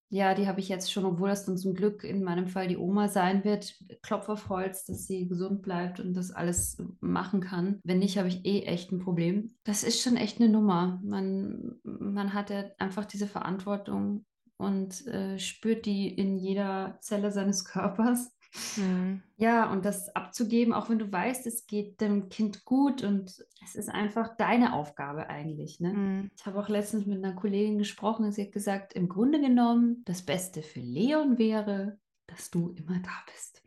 ja, 0.09 0.33
die 0.33 0.47
habe 0.47 0.59
ich 0.59 0.69
jetzt 0.69 0.91
schon, 0.91 1.05
obwohl 1.05 1.29
das 1.29 1.45
dann 1.45 1.57
zum 1.57 1.73
Glück 1.73 2.03
in 2.03 2.23
meinem 2.23 2.47
Fall 2.47 2.67
die 2.67 2.77
Oma 2.77 3.07
sein 3.07 3.43
wird. 3.43 3.75
Klopf 4.01 4.29
auf 4.29 4.49
Holz, 4.49 4.85
dass 4.85 5.07
sie 5.07 5.27
gesund 5.27 5.61
bleibt 5.61 5.99
und 5.99 6.13
das 6.13 6.31
alles 6.31 6.77
machen 6.99 7.41
kann. 7.41 7.79
Wenn 7.83 7.99
nicht, 7.99 8.17
habe 8.17 8.27
ich 8.27 8.45
eh 8.45 8.63
echt 8.63 8.91
ein 8.91 8.99
Problem. 8.99 9.55
Das 9.63 9.83
ist 9.83 10.01
schon 10.01 10.15
echt 10.15 10.39
eine 10.39 10.49
Nummer. 10.49 11.01
Man, 11.03 11.75
man 11.83 12.33
hat 12.33 12.49
ja 12.49 12.65
einfach 12.77 13.05
diese 13.05 13.27
Verantwortung 13.27 14.25
und 14.57 15.05
äh, 15.07 15.39
spürt 15.39 15.85
die 15.85 16.07
in 16.07 16.37
jeder 16.37 16.97
Zelle 17.01 17.31
seines 17.31 17.65
Körpers. 17.65 18.34
Mhm. 18.77 19.21
Ja, 19.37 19.69
und 19.71 19.85
das 19.85 20.15
abzugeben, 20.15 20.73
auch 20.73 20.89
wenn 20.89 20.99
du 20.99 21.11
weißt, 21.11 21.45
es 21.47 21.67
geht 21.67 21.99
dem 22.01 22.29
Kind 22.29 22.65
gut 22.65 23.03
und 23.03 23.45
es 23.63 23.75
ist 23.75 23.89
einfach 23.89 24.35
deine 24.37 24.73
Aufgabe 24.73 25.29
eigentlich. 25.29 25.79
Ne? 25.79 25.93
Mhm. 25.93 26.31
Ich 26.35 26.45
habe 26.45 26.59
auch 26.59 26.69
letztens 26.69 27.05
mit 27.05 27.23
einer 27.23 27.35
Kollegin 27.35 27.77
gesprochen 27.77 28.25
und 28.25 28.31
sie 28.31 28.43
hat 28.43 28.51
gesagt, 28.51 28.93
im 28.93 29.09
Grunde 29.09 29.41
genommen, 29.41 30.03
das 30.05 30.21
Beste 30.21 30.61
für 30.61 30.79
Leon 30.79 31.37
wäre, 31.37 31.99
dass 32.27 32.49
du 32.49 32.69
immer 32.69 32.99
da 32.99 33.11
bist. 33.31 33.61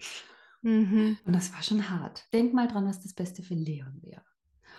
Mhm. 0.63 1.19
Und 1.25 1.37
das 1.37 1.53
war 1.53 1.63
schon 1.63 1.89
hart. 1.91 2.27
Denk 2.33 2.55
mal 2.55 2.69
dran, 2.69 2.87
was 2.87 3.01
das 3.01 3.15
Beste 3.15 3.43
für 3.43 3.55
Leon 3.55 4.01
wäre. 4.03 4.25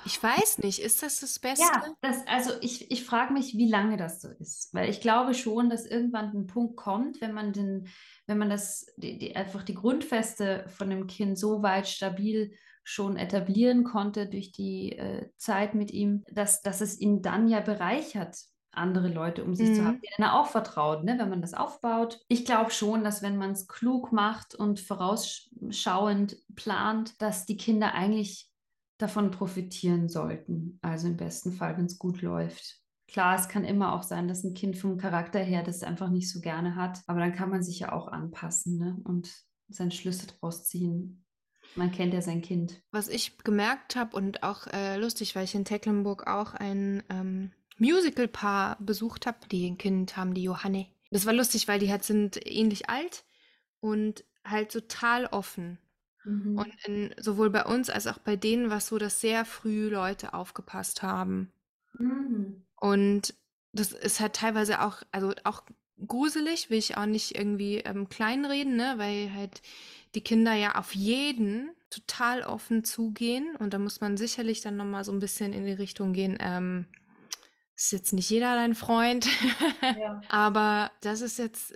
Ich 0.06 0.22
weiß 0.22 0.60
nicht, 0.60 0.80
ist 0.80 1.04
das 1.04 1.20
das 1.20 1.40
Beste? 1.40 1.66
Ja, 1.66 1.84
das, 2.02 2.26
also 2.28 2.52
ich, 2.62 2.90
ich 2.92 3.04
frage 3.04 3.34
mich, 3.34 3.56
wie 3.58 3.70
lange 3.70 3.98
das 3.98 4.22
so 4.22 4.30
ist. 4.30 4.74
Weil 4.74 4.90
ich 4.90 5.02
glaube 5.02 5.34
schon, 5.34 5.70
dass 5.70 5.86
irgendwann 5.86 6.32
ein 6.36 6.48
Punkt 6.48 6.78
kommt, 6.78 7.22
wenn 7.22 7.34
man 7.34 7.54
den, 7.54 7.88
wenn 8.28 8.38
man 8.38 8.50
das, 8.50 8.86
die, 8.98 9.18
die, 9.18 9.36
einfach 9.36 9.64
die 9.64 9.76
Grundfeste 9.76 10.66
von 10.68 10.90
dem 10.90 11.08
Kind 11.08 11.38
so 11.38 11.62
weit 11.62 11.88
stabil 11.88 12.54
schon 12.84 13.18
etablieren 13.18 13.84
konnte 13.84 14.28
durch 14.28 14.52
die 14.52 14.94
äh, 14.98 15.30
Zeit 15.38 15.76
mit 15.76 15.92
ihm, 15.92 16.24
dass, 16.32 16.62
dass 16.62 16.82
es 16.82 17.00
ihn 17.00 17.22
dann 17.22 17.48
ja 17.48 17.60
bereichert, 17.60 18.38
andere 18.72 19.10
Leute 19.10 19.44
um 19.44 19.56
sich 19.56 19.70
mhm. 19.70 19.76
zu 19.76 19.86
haben, 19.86 20.02
denen 20.02 20.28
er 20.28 20.40
auch 20.40 20.48
vertraut, 20.48 21.04
ne, 21.04 21.18
wenn 21.20 21.30
man 21.30 21.42
das 21.42 21.54
aufbaut. 21.54 22.20
Ich 22.28 22.46
glaube 22.46 22.72
schon, 22.72 23.04
dass 23.04 23.22
wenn 23.22 23.38
man 23.38 23.52
es 23.52 23.68
klug 23.68 24.12
macht 24.12 24.56
und 24.56 24.80
vorausschauend 24.80 26.38
plant, 26.56 27.22
dass 27.22 27.46
die 27.46 27.58
Kinder 27.58 27.94
eigentlich 27.94 28.49
davon 29.00 29.32
profitieren 29.32 30.08
sollten. 30.08 30.78
Also 30.84 31.08
im 31.08 31.18
besten 31.18 31.52
Fall, 31.52 31.76
wenn 31.78 31.86
es 31.86 31.98
gut 31.98 32.22
läuft. 32.22 32.80
Klar, 33.08 33.36
es 33.36 33.50
kann 33.50 33.64
immer 33.64 33.94
auch 33.94 34.04
sein, 34.04 34.28
dass 34.28 34.44
ein 34.44 34.54
Kind 34.54 34.78
vom 34.78 34.98
Charakter 34.98 35.40
her 35.40 35.64
das 35.64 35.82
einfach 35.82 36.10
nicht 36.12 36.32
so 36.32 36.42
gerne 36.42 36.76
hat, 36.76 37.02
aber 37.08 37.20
dann 37.22 37.34
kann 37.34 37.50
man 37.50 37.64
sich 37.64 37.80
ja 37.80 37.92
auch 37.92 38.08
anpassen 38.08 38.78
ne? 38.78 39.02
und 39.04 39.34
seinen 39.68 39.90
Schlüsse 39.90 40.28
draus 40.28 40.66
ziehen. 40.66 41.26
Man 41.76 41.92
kennt 41.92 42.14
ja 42.14 42.22
sein 42.22 42.42
Kind. 42.42 42.82
Was 42.92 43.08
ich 43.08 43.38
gemerkt 43.40 43.96
habe 43.96 44.16
und 44.16 44.44
auch 44.44 44.68
äh, 44.68 44.98
lustig, 44.98 45.36
weil 45.36 45.46
ich 45.46 45.56
in 45.56 45.66
Tecklenburg 45.66 46.28
auch 46.28 46.54
ein 46.54 47.02
ähm, 47.10 47.52
Musical-Paar 47.78 48.78
besucht 48.80 49.26
habe, 49.26 49.40
die 49.52 49.68
ein 49.68 49.78
Kind 49.78 50.18
haben, 50.18 50.34
die 50.34 50.44
Johanne. 50.44 50.88
Das 51.10 51.26
war 51.26 51.34
lustig, 51.34 51.68
weil 51.68 51.80
die 51.80 51.90
halt 51.90 52.04
sind 52.04 52.40
ähnlich 52.46 52.90
alt 52.90 53.24
und 53.80 54.24
halt 54.44 54.72
total 54.72 55.26
offen. 55.28 55.80
Mhm. 56.30 56.58
Und 56.58 56.86
in, 56.86 57.16
sowohl 57.20 57.50
bei 57.50 57.66
uns 57.66 57.90
als 57.90 58.08
auch 58.08 58.20
bei 58.20 58.36
denen 58.36 58.70
war 58.70 58.78
es 58.78 58.88
so, 58.88 58.98
dass 58.98 59.20
sehr 59.20 59.46
früh 59.46 59.90
Leute 59.90 60.34
aufgepasst 60.34 61.02
haben. 61.02 61.52
Mhm. 61.98 62.64
Und 62.76 63.34
das 63.74 63.92
ist 63.92 64.20
halt 64.20 64.34
teilweise 64.34 64.82
auch, 64.82 65.02
also 65.12 65.34
auch 65.44 65.64
gruselig, 66.08 66.70
will 66.70 66.78
ich 66.78 66.98
auch 66.98 67.06
nicht 67.06 67.36
irgendwie 67.36 67.78
ähm, 67.78 68.10
kleinreden, 68.10 68.76
ne? 68.76 68.94
weil 68.98 69.34
halt 69.34 69.62
die 70.16 70.22
Kinder 70.22 70.54
ja 70.54 70.76
auf 70.76 70.96
jeden 70.96 71.72
total 71.90 72.44
offen 72.44 72.84
zugehen 72.84 73.56
und 73.58 73.74
da 73.74 73.80
muss 73.80 74.00
man 74.00 74.16
sicherlich 74.16 74.62
dann 74.62 74.78
nochmal 74.78 75.04
so 75.04 75.12
ein 75.12 75.20
bisschen 75.20 75.54
in 75.54 75.66
die 75.66 75.74
Richtung 75.74 76.14
gehen, 76.14 76.38
ähm, 76.40 76.86
ist 77.80 77.92
jetzt 77.94 78.14
nicht 78.14 78.30
jeder 78.30 78.56
dein 78.56 78.76
Freund, 78.76 79.26
ja. 79.82 80.22
aber 80.30 80.92
das 81.00 81.22
ist 81.22 81.40
jetzt, 81.40 81.74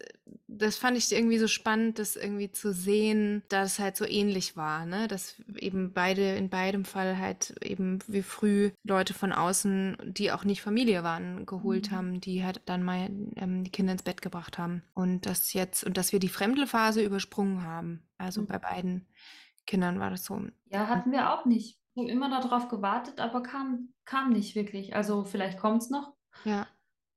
das 0.47 0.75
fand 0.75 0.97
ich 0.97 1.09
irgendwie 1.13 1.37
so 1.37 1.47
spannend, 1.47 1.97
das 1.97 2.17
irgendwie 2.17 2.51
zu 2.51 2.73
sehen, 2.73 3.41
dass 3.47 3.73
es 3.73 3.79
halt 3.79 3.95
so 3.95 4.05
ähnlich 4.05 4.57
war, 4.57 4.85
ne? 4.85 5.07
Dass 5.07 5.41
eben 5.55 5.93
beide, 5.93 6.35
in 6.35 6.49
beidem 6.49 6.83
Fall 6.83 7.17
halt 7.17 7.55
eben 7.63 7.99
wie 8.07 8.21
früh 8.21 8.71
Leute 8.83 9.13
von 9.13 9.31
außen, 9.31 9.97
die 10.03 10.33
auch 10.33 10.43
nicht 10.43 10.61
Familie 10.61 11.03
waren, 11.03 11.45
geholt 11.45 11.91
mhm. 11.91 11.95
haben, 11.95 12.21
die 12.21 12.43
halt 12.43 12.61
dann 12.65 12.83
mal 12.83 13.09
ähm, 13.37 13.63
die 13.63 13.71
Kinder 13.71 13.93
ins 13.93 14.03
Bett 14.03 14.21
gebracht 14.21 14.57
haben. 14.57 14.83
Und 14.93 15.25
das 15.25 15.53
jetzt, 15.53 15.85
und 15.85 15.95
dass 15.95 16.11
wir 16.11 16.19
die 16.19 16.29
Fremdelphase 16.29 17.01
übersprungen 17.01 17.63
haben. 17.63 18.03
Also 18.17 18.41
mhm. 18.41 18.47
bei 18.47 18.59
beiden 18.59 19.07
Kindern 19.65 20.01
war 20.01 20.09
das 20.09 20.25
so. 20.25 20.41
Ja, 20.65 20.87
hatten 20.87 21.13
wir 21.13 21.33
auch 21.33 21.45
nicht. 21.45 21.79
Ich 21.95 22.01
habe 22.01 22.11
immer 22.11 22.29
darauf 22.29 22.69
gewartet, 22.69 23.19
aber 23.19 23.43
kam, 23.43 23.93
kam 24.05 24.31
nicht 24.31 24.55
wirklich. 24.55 24.95
Also 24.95 25.25
vielleicht 25.25 25.59
kommt 25.59 25.83
es 25.83 25.89
noch. 25.89 26.13
Ja. 26.43 26.67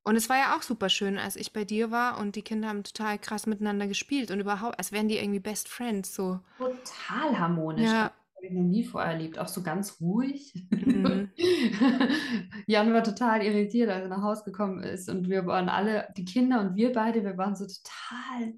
Und 0.07 0.15
es 0.15 0.29
war 0.29 0.37
ja 0.37 0.57
auch 0.57 0.63
super 0.63 0.89
schön, 0.89 1.19
als 1.19 1.35
ich 1.35 1.53
bei 1.53 1.65
dir 1.65 1.91
war 1.91 2.21
und 2.21 2.37
die 2.37 2.43
Kinder 2.43 2.69
haben 2.69 2.85
total 2.85 3.19
krass 3.19 3.47
miteinander 3.47 3.89
gespielt 3.89 4.31
und 4.31 4.39
überhaupt, 4.39 4.79
als 4.79 4.93
wären 4.93 5.09
die 5.09 5.17
irgendwie 5.17 5.41
Best 5.41 5.69
Friends 5.69 6.15
so. 6.15 6.39
Total 6.59 7.39
harmonisch. 7.39 7.91
Ja. 7.91 8.13
Habe 8.37 8.47
ich 8.47 8.53
noch 8.53 8.63
nie 8.63 8.85
vorher 8.85 9.15
erlebt. 9.15 9.39
Auch 9.39 9.49
so 9.49 9.65
ganz 9.65 10.01
ruhig. 10.01 10.55
Mhm. 10.71 11.31
Jan 12.69 12.93
war 12.93 13.03
total 13.03 13.43
irritiert, 13.43 13.91
als 13.91 14.03
er 14.03 14.09
nach 14.09 14.23
Hause 14.23 14.45
gekommen 14.45 14.81
ist 14.85 15.09
und 15.09 15.29
wir 15.29 15.45
waren 15.47 15.69
alle, 15.69 16.07
die 16.17 16.25
Kinder 16.25 16.61
und 16.61 16.77
wir 16.77 16.93
beide, 16.93 17.25
wir 17.25 17.37
waren 17.37 17.57
so 17.57 17.67
total 17.67 18.55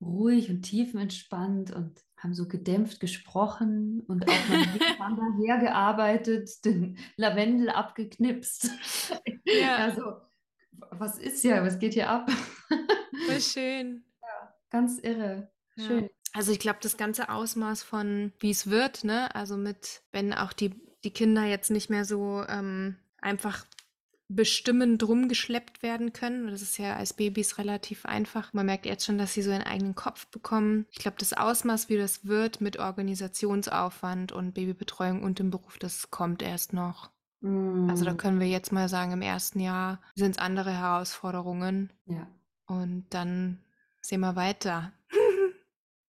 ruhig 0.00 0.50
und 0.50 0.62
tiefenentspannt 0.62 1.70
und 1.70 2.00
haben 2.18 2.34
so 2.34 2.48
gedämpft 2.48 3.00
gesprochen 3.00 4.02
und 4.06 4.28
auch 4.28 4.48
miteinander 4.72 5.36
hergearbeitet, 5.38 6.64
den 6.64 6.98
Lavendel 7.16 7.70
abgeknipst. 7.70 8.70
Ja. 9.44 9.76
Also, 9.76 10.16
was 10.90 11.18
ist 11.18 11.44
ja, 11.44 11.64
was 11.64 11.78
geht 11.78 11.94
hier 11.94 12.10
ab? 12.10 12.30
Voll 13.26 13.40
schön. 13.40 14.04
Ja, 14.20 14.54
ganz 14.68 14.98
irre. 14.98 15.50
Schön. 15.74 16.04
Ja. 16.04 16.10
Also 16.34 16.52
ich 16.52 16.58
glaube, 16.58 16.80
das 16.82 16.98
ganze 16.98 17.30
Ausmaß 17.30 17.82
von 17.82 18.32
wie 18.40 18.50
es 18.50 18.68
wird, 18.68 19.04
ne, 19.04 19.34
also 19.34 19.56
mit, 19.56 20.02
wenn 20.12 20.34
auch 20.34 20.52
die, 20.52 20.74
die 21.02 21.12
Kinder 21.12 21.44
jetzt 21.44 21.70
nicht 21.70 21.88
mehr 21.88 22.04
so 22.04 22.44
ähm, 22.46 22.96
einfach 23.22 23.64
bestimmend 24.28 25.06
rumgeschleppt 25.06 25.82
werden 25.82 26.12
können. 26.12 26.48
Das 26.48 26.60
ist 26.60 26.78
ja 26.78 26.96
als 26.96 27.14
Babys 27.14 27.56
relativ 27.56 28.04
einfach. 28.04 28.52
Man 28.52 28.66
merkt 28.66 28.84
jetzt 28.84 29.06
schon, 29.06 29.16
dass 29.16 29.32
sie 29.32 29.42
so 29.42 29.50
einen 29.50 29.64
eigenen 29.64 29.94
Kopf 29.94 30.26
bekommen. 30.26 30.86
Ich 30.90 30.98
glaube, 30.98 31.16
das 31.18 31.32
Ausmaß, 31.32 31.88
wie 31.88 31.96
das 31.96 32.26
wird 32.26 32.60
mit 32.60 32.78
Organisationsaufwand 32.78 34.32
und 34.32 34.52
Babybetreuung 34.52 35.22
und 35.22 35.38
dem 35.38 35.50
Beruf, 35.50 35.78
das 35.78 36.10
kommt 36.10 36.42
erst 36.42 36.74
noch. 36.74 37.10
Mm. 37.40 37.88
Also 37.88 38.04
da 38.04 38.12
mm. 38.12 38.16
können 38.18 38.40
wir 38.40 38.48
jetzt 38.48 38.70
mal 38.70 38.88
sagen, 38.90 39.12
im 39.12 39.22
ersten 39.22 39.60
Jahr 39.60 40.00
sind 40.14 40.32
es 40.32 40.38
andere 40.38 40.72
Herausforderungen. 40.72 41.90
Ja. 42.04 42.26
Und 42.66 43.06
dann 43.10 43.64
sehen 44.02 44.20
wir 44.20 44.36
weiter. 44.36 44.92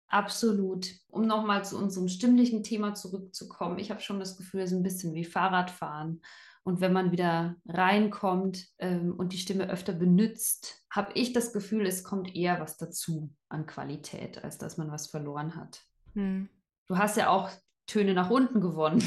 Absolut. 0.09 0.87
Um 1.07 1.27
nochmal 1.27 1.63
zu 1.63 1.77
unserem 1.77 2.07
stimmlichen 2.07 2.63
Thema 2.63 2.95
zurückzukommen. 2.95 3.79
Ich 3.79 3.91
habe 3.91 4.01
schon 4.01 4.19
das 4.19 4.37
Gefühl, 4.37 4.61
es 4.61 4.71
ist 4.71 4.77
ein 4.77 4.83
bisschen 4.83 5.13
wie 5.13 5.23
Fahrradfahren. 5.23 6.21
Und 6.63 6.81
wenn 6.81 6.93
man 6.93 7.11
wieder 7.11 7.55
reinkommt 7.67 8.67
ähm, 8.79 9.13
und 9.17 9.33
die 9.33 9.37
Stimme 9.37 9.69
öfter 9.69 9.93
benutzt, 9.93 10.83
habe 10.91 11.11
ich 11.13 11.31
das 11.31 11.53
Gefühl, 11.53 11.85
es 11.85 12.03
kommt 12.03 12.35
eher 12.35 12.59
was 12.59 12.77
dazu 12.77 13.33
an 13.47 13.65
Qualität, 13.65 14.43
als 14.43 14.57
dass 14.57 14.77
man 14.77 14.91
was 14.91 15.07
verloren 15.07 15.55
hat. 15.55 15.81
Hm. 16.13 16.49
Du 16.87 16.97
hast 16.97 17.17
ja 17.17 17.29
auch 17.29 17.49
Töne 17.87 18.13
nach 18.13 18.29
unten 18.29 18.61
gewonnen. 18.61 19.03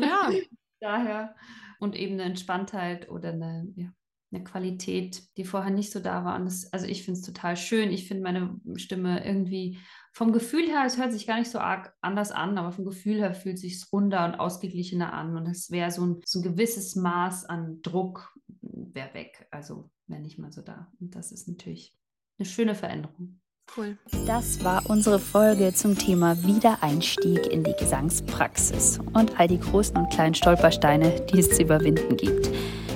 Ja. 0.00 0.30
Daher. 0.80 1.34
Und 1.78 1.94
eben 1.94 2.14
eine 2.14 2.24
Entspanntheit 2.24 3.08
oder 3.08 3.30
eine, 3.30 3.72
ja, 3.76 3.92
eine 4.32 4.44
Qualität, 4.44 5.22
die 5.36 5.44
vorher 5.44 5.70
nicht 5.70 5.92
so 5.92 6.00
da 6.00 6.24
war. 6.24 6.38
Das, 6.40 6.72
also 6.72 6.86
ich 6.86 7.04
finde 7.04 7.20
es 7.20 7.26
total 7.26 7.56
schön. 7.56 7.90
Ich 7.90 8.08
finde 8.08 8.22
meine 8.22 8.60
Stimme 8.76 9.24
irgendwie 9.24 9.78
vom 10.12 10.32
Gefühl 10.32 10.66
her, 10.66 10.82
es 10.86 10.98
hört 10.98 11.12
sich 11.12 11.26
gar 11.26 11.38
nicht 11.38 11.50
so 11.50 11.58
arg 11.58 11.94
anders 12.00 12.32
an, 12.32 12.58
aber 12.58 12.72
vom 12.72 12.84
Gefühl 12.84 13.18
her 13.18 13.34
fühlt 13.34 13.56
es 13.56 13.60
sich 13.62 13.92
runder 13.92 14.24
und 14.24 14.34
ausgeglichener 14.34 15.12
an. 15.12 15.36
Und 15.36 15.46
es 15.46 15.70
wäre 15.70 15.90
so 15.90 16.04
ein, 16.04 16.20
so 16.24 16.40
ein 16.40 16.42
gewisses 16.42 16.96
Maß 16.96 17.44
an 17.44 17.80
Druck 17.82 18.34
wäre 18.60 19.14
weg. 19.14 19.46
Also 19.50 19.90
wäre 20.06 20.20
nicht 20.20 20.38
mal 20.38 20.52
so 20.52 20.62
da. 20.62 20.90
Und 21.00 21.14
das 21.14 21.32
ist 21.32 21.48
natürlich 21.48 21.96
eine 22.38 22.46
schöne 22.46 22.74
Veränderung. 22.74 23.40
Cool. 23.76 23.96
Das 24.26 24.64
war 24.64 24.90
unsere 24.90 25.20
Folge 25.20 25.72
zum 25.72 25.96
Thema 25.96 26.42
Wiedereinstieg 26.42 27.46
in 27.46 27.62
die 27.62 27.74
Gesangspraxis 27.78 28.98
und 29.12 29.38
all 29.38 29.46
die 29.46 29.60
großen 29.60 29.96
und 29.96 30.12
kleinen 30.12 30.34
Stolpersteine, 30.34 31.24
die 31.26 31.38
es 31.38 31.50
zu 31.50 31.62
überwinden 31.62 32.16
gibt. 32.16 32.50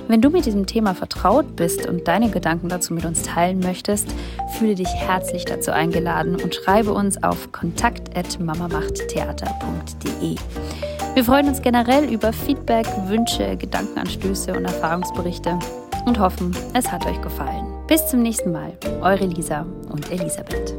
Wenn 0.07 0.21
du 0.21 0.29
mit 0.29 0.45
diesem 0.45 0.67
Thema 0.67 0.95
vertraut 0.95 1.57
bist 1.57 1.87
und 1.87 2.07
deine 2.07 2.29
Gedanken 2.31 2.69
dazu 2.69 2.93
mit 2.93 3.07
uns 3.07 3.23
teilen 3.23 3.61
möchtest, 3.61 4.07
fühle 4.59 4.75
dich 4.75 4.88
herzlich 4.88 5.47
dazu 5.47 5.73
eingeladen 5.73 6.37
und 6.43 6.55
schreibe 6.55 6.93
uns 6.93 7.23
auf 7.23 7.51
kontakt@mamamachttheater.de. 7.53 10.37
Wir 11.14 11.25
freuen 11.25 11.49
uns 11.49 11.62
generell 11.62 12.12
über 12.12 12.31
Feedback, 12.33 12.87
Wünsche, 13.07 13.57
Gedankenanstöße 13.57 14.53
und 14.53 14.64
Erfahrungsberichte 14.64 15.57
und 16.05 16.19
hoffen, 16.19 16.55
es 16.75 16.93
hat 16.93 17.07
euch 17.07 17.23
gefallen. 17.23 17.64
Bis 17.87 18.09
zum 18.09 18.23
nächsten 18.23 18.51
Mal, 18.53 18.73
eure 19.01 19.25
Lisa 19.27 19.64
und 19.90 20.11
Elisabeth. 20.11 20.75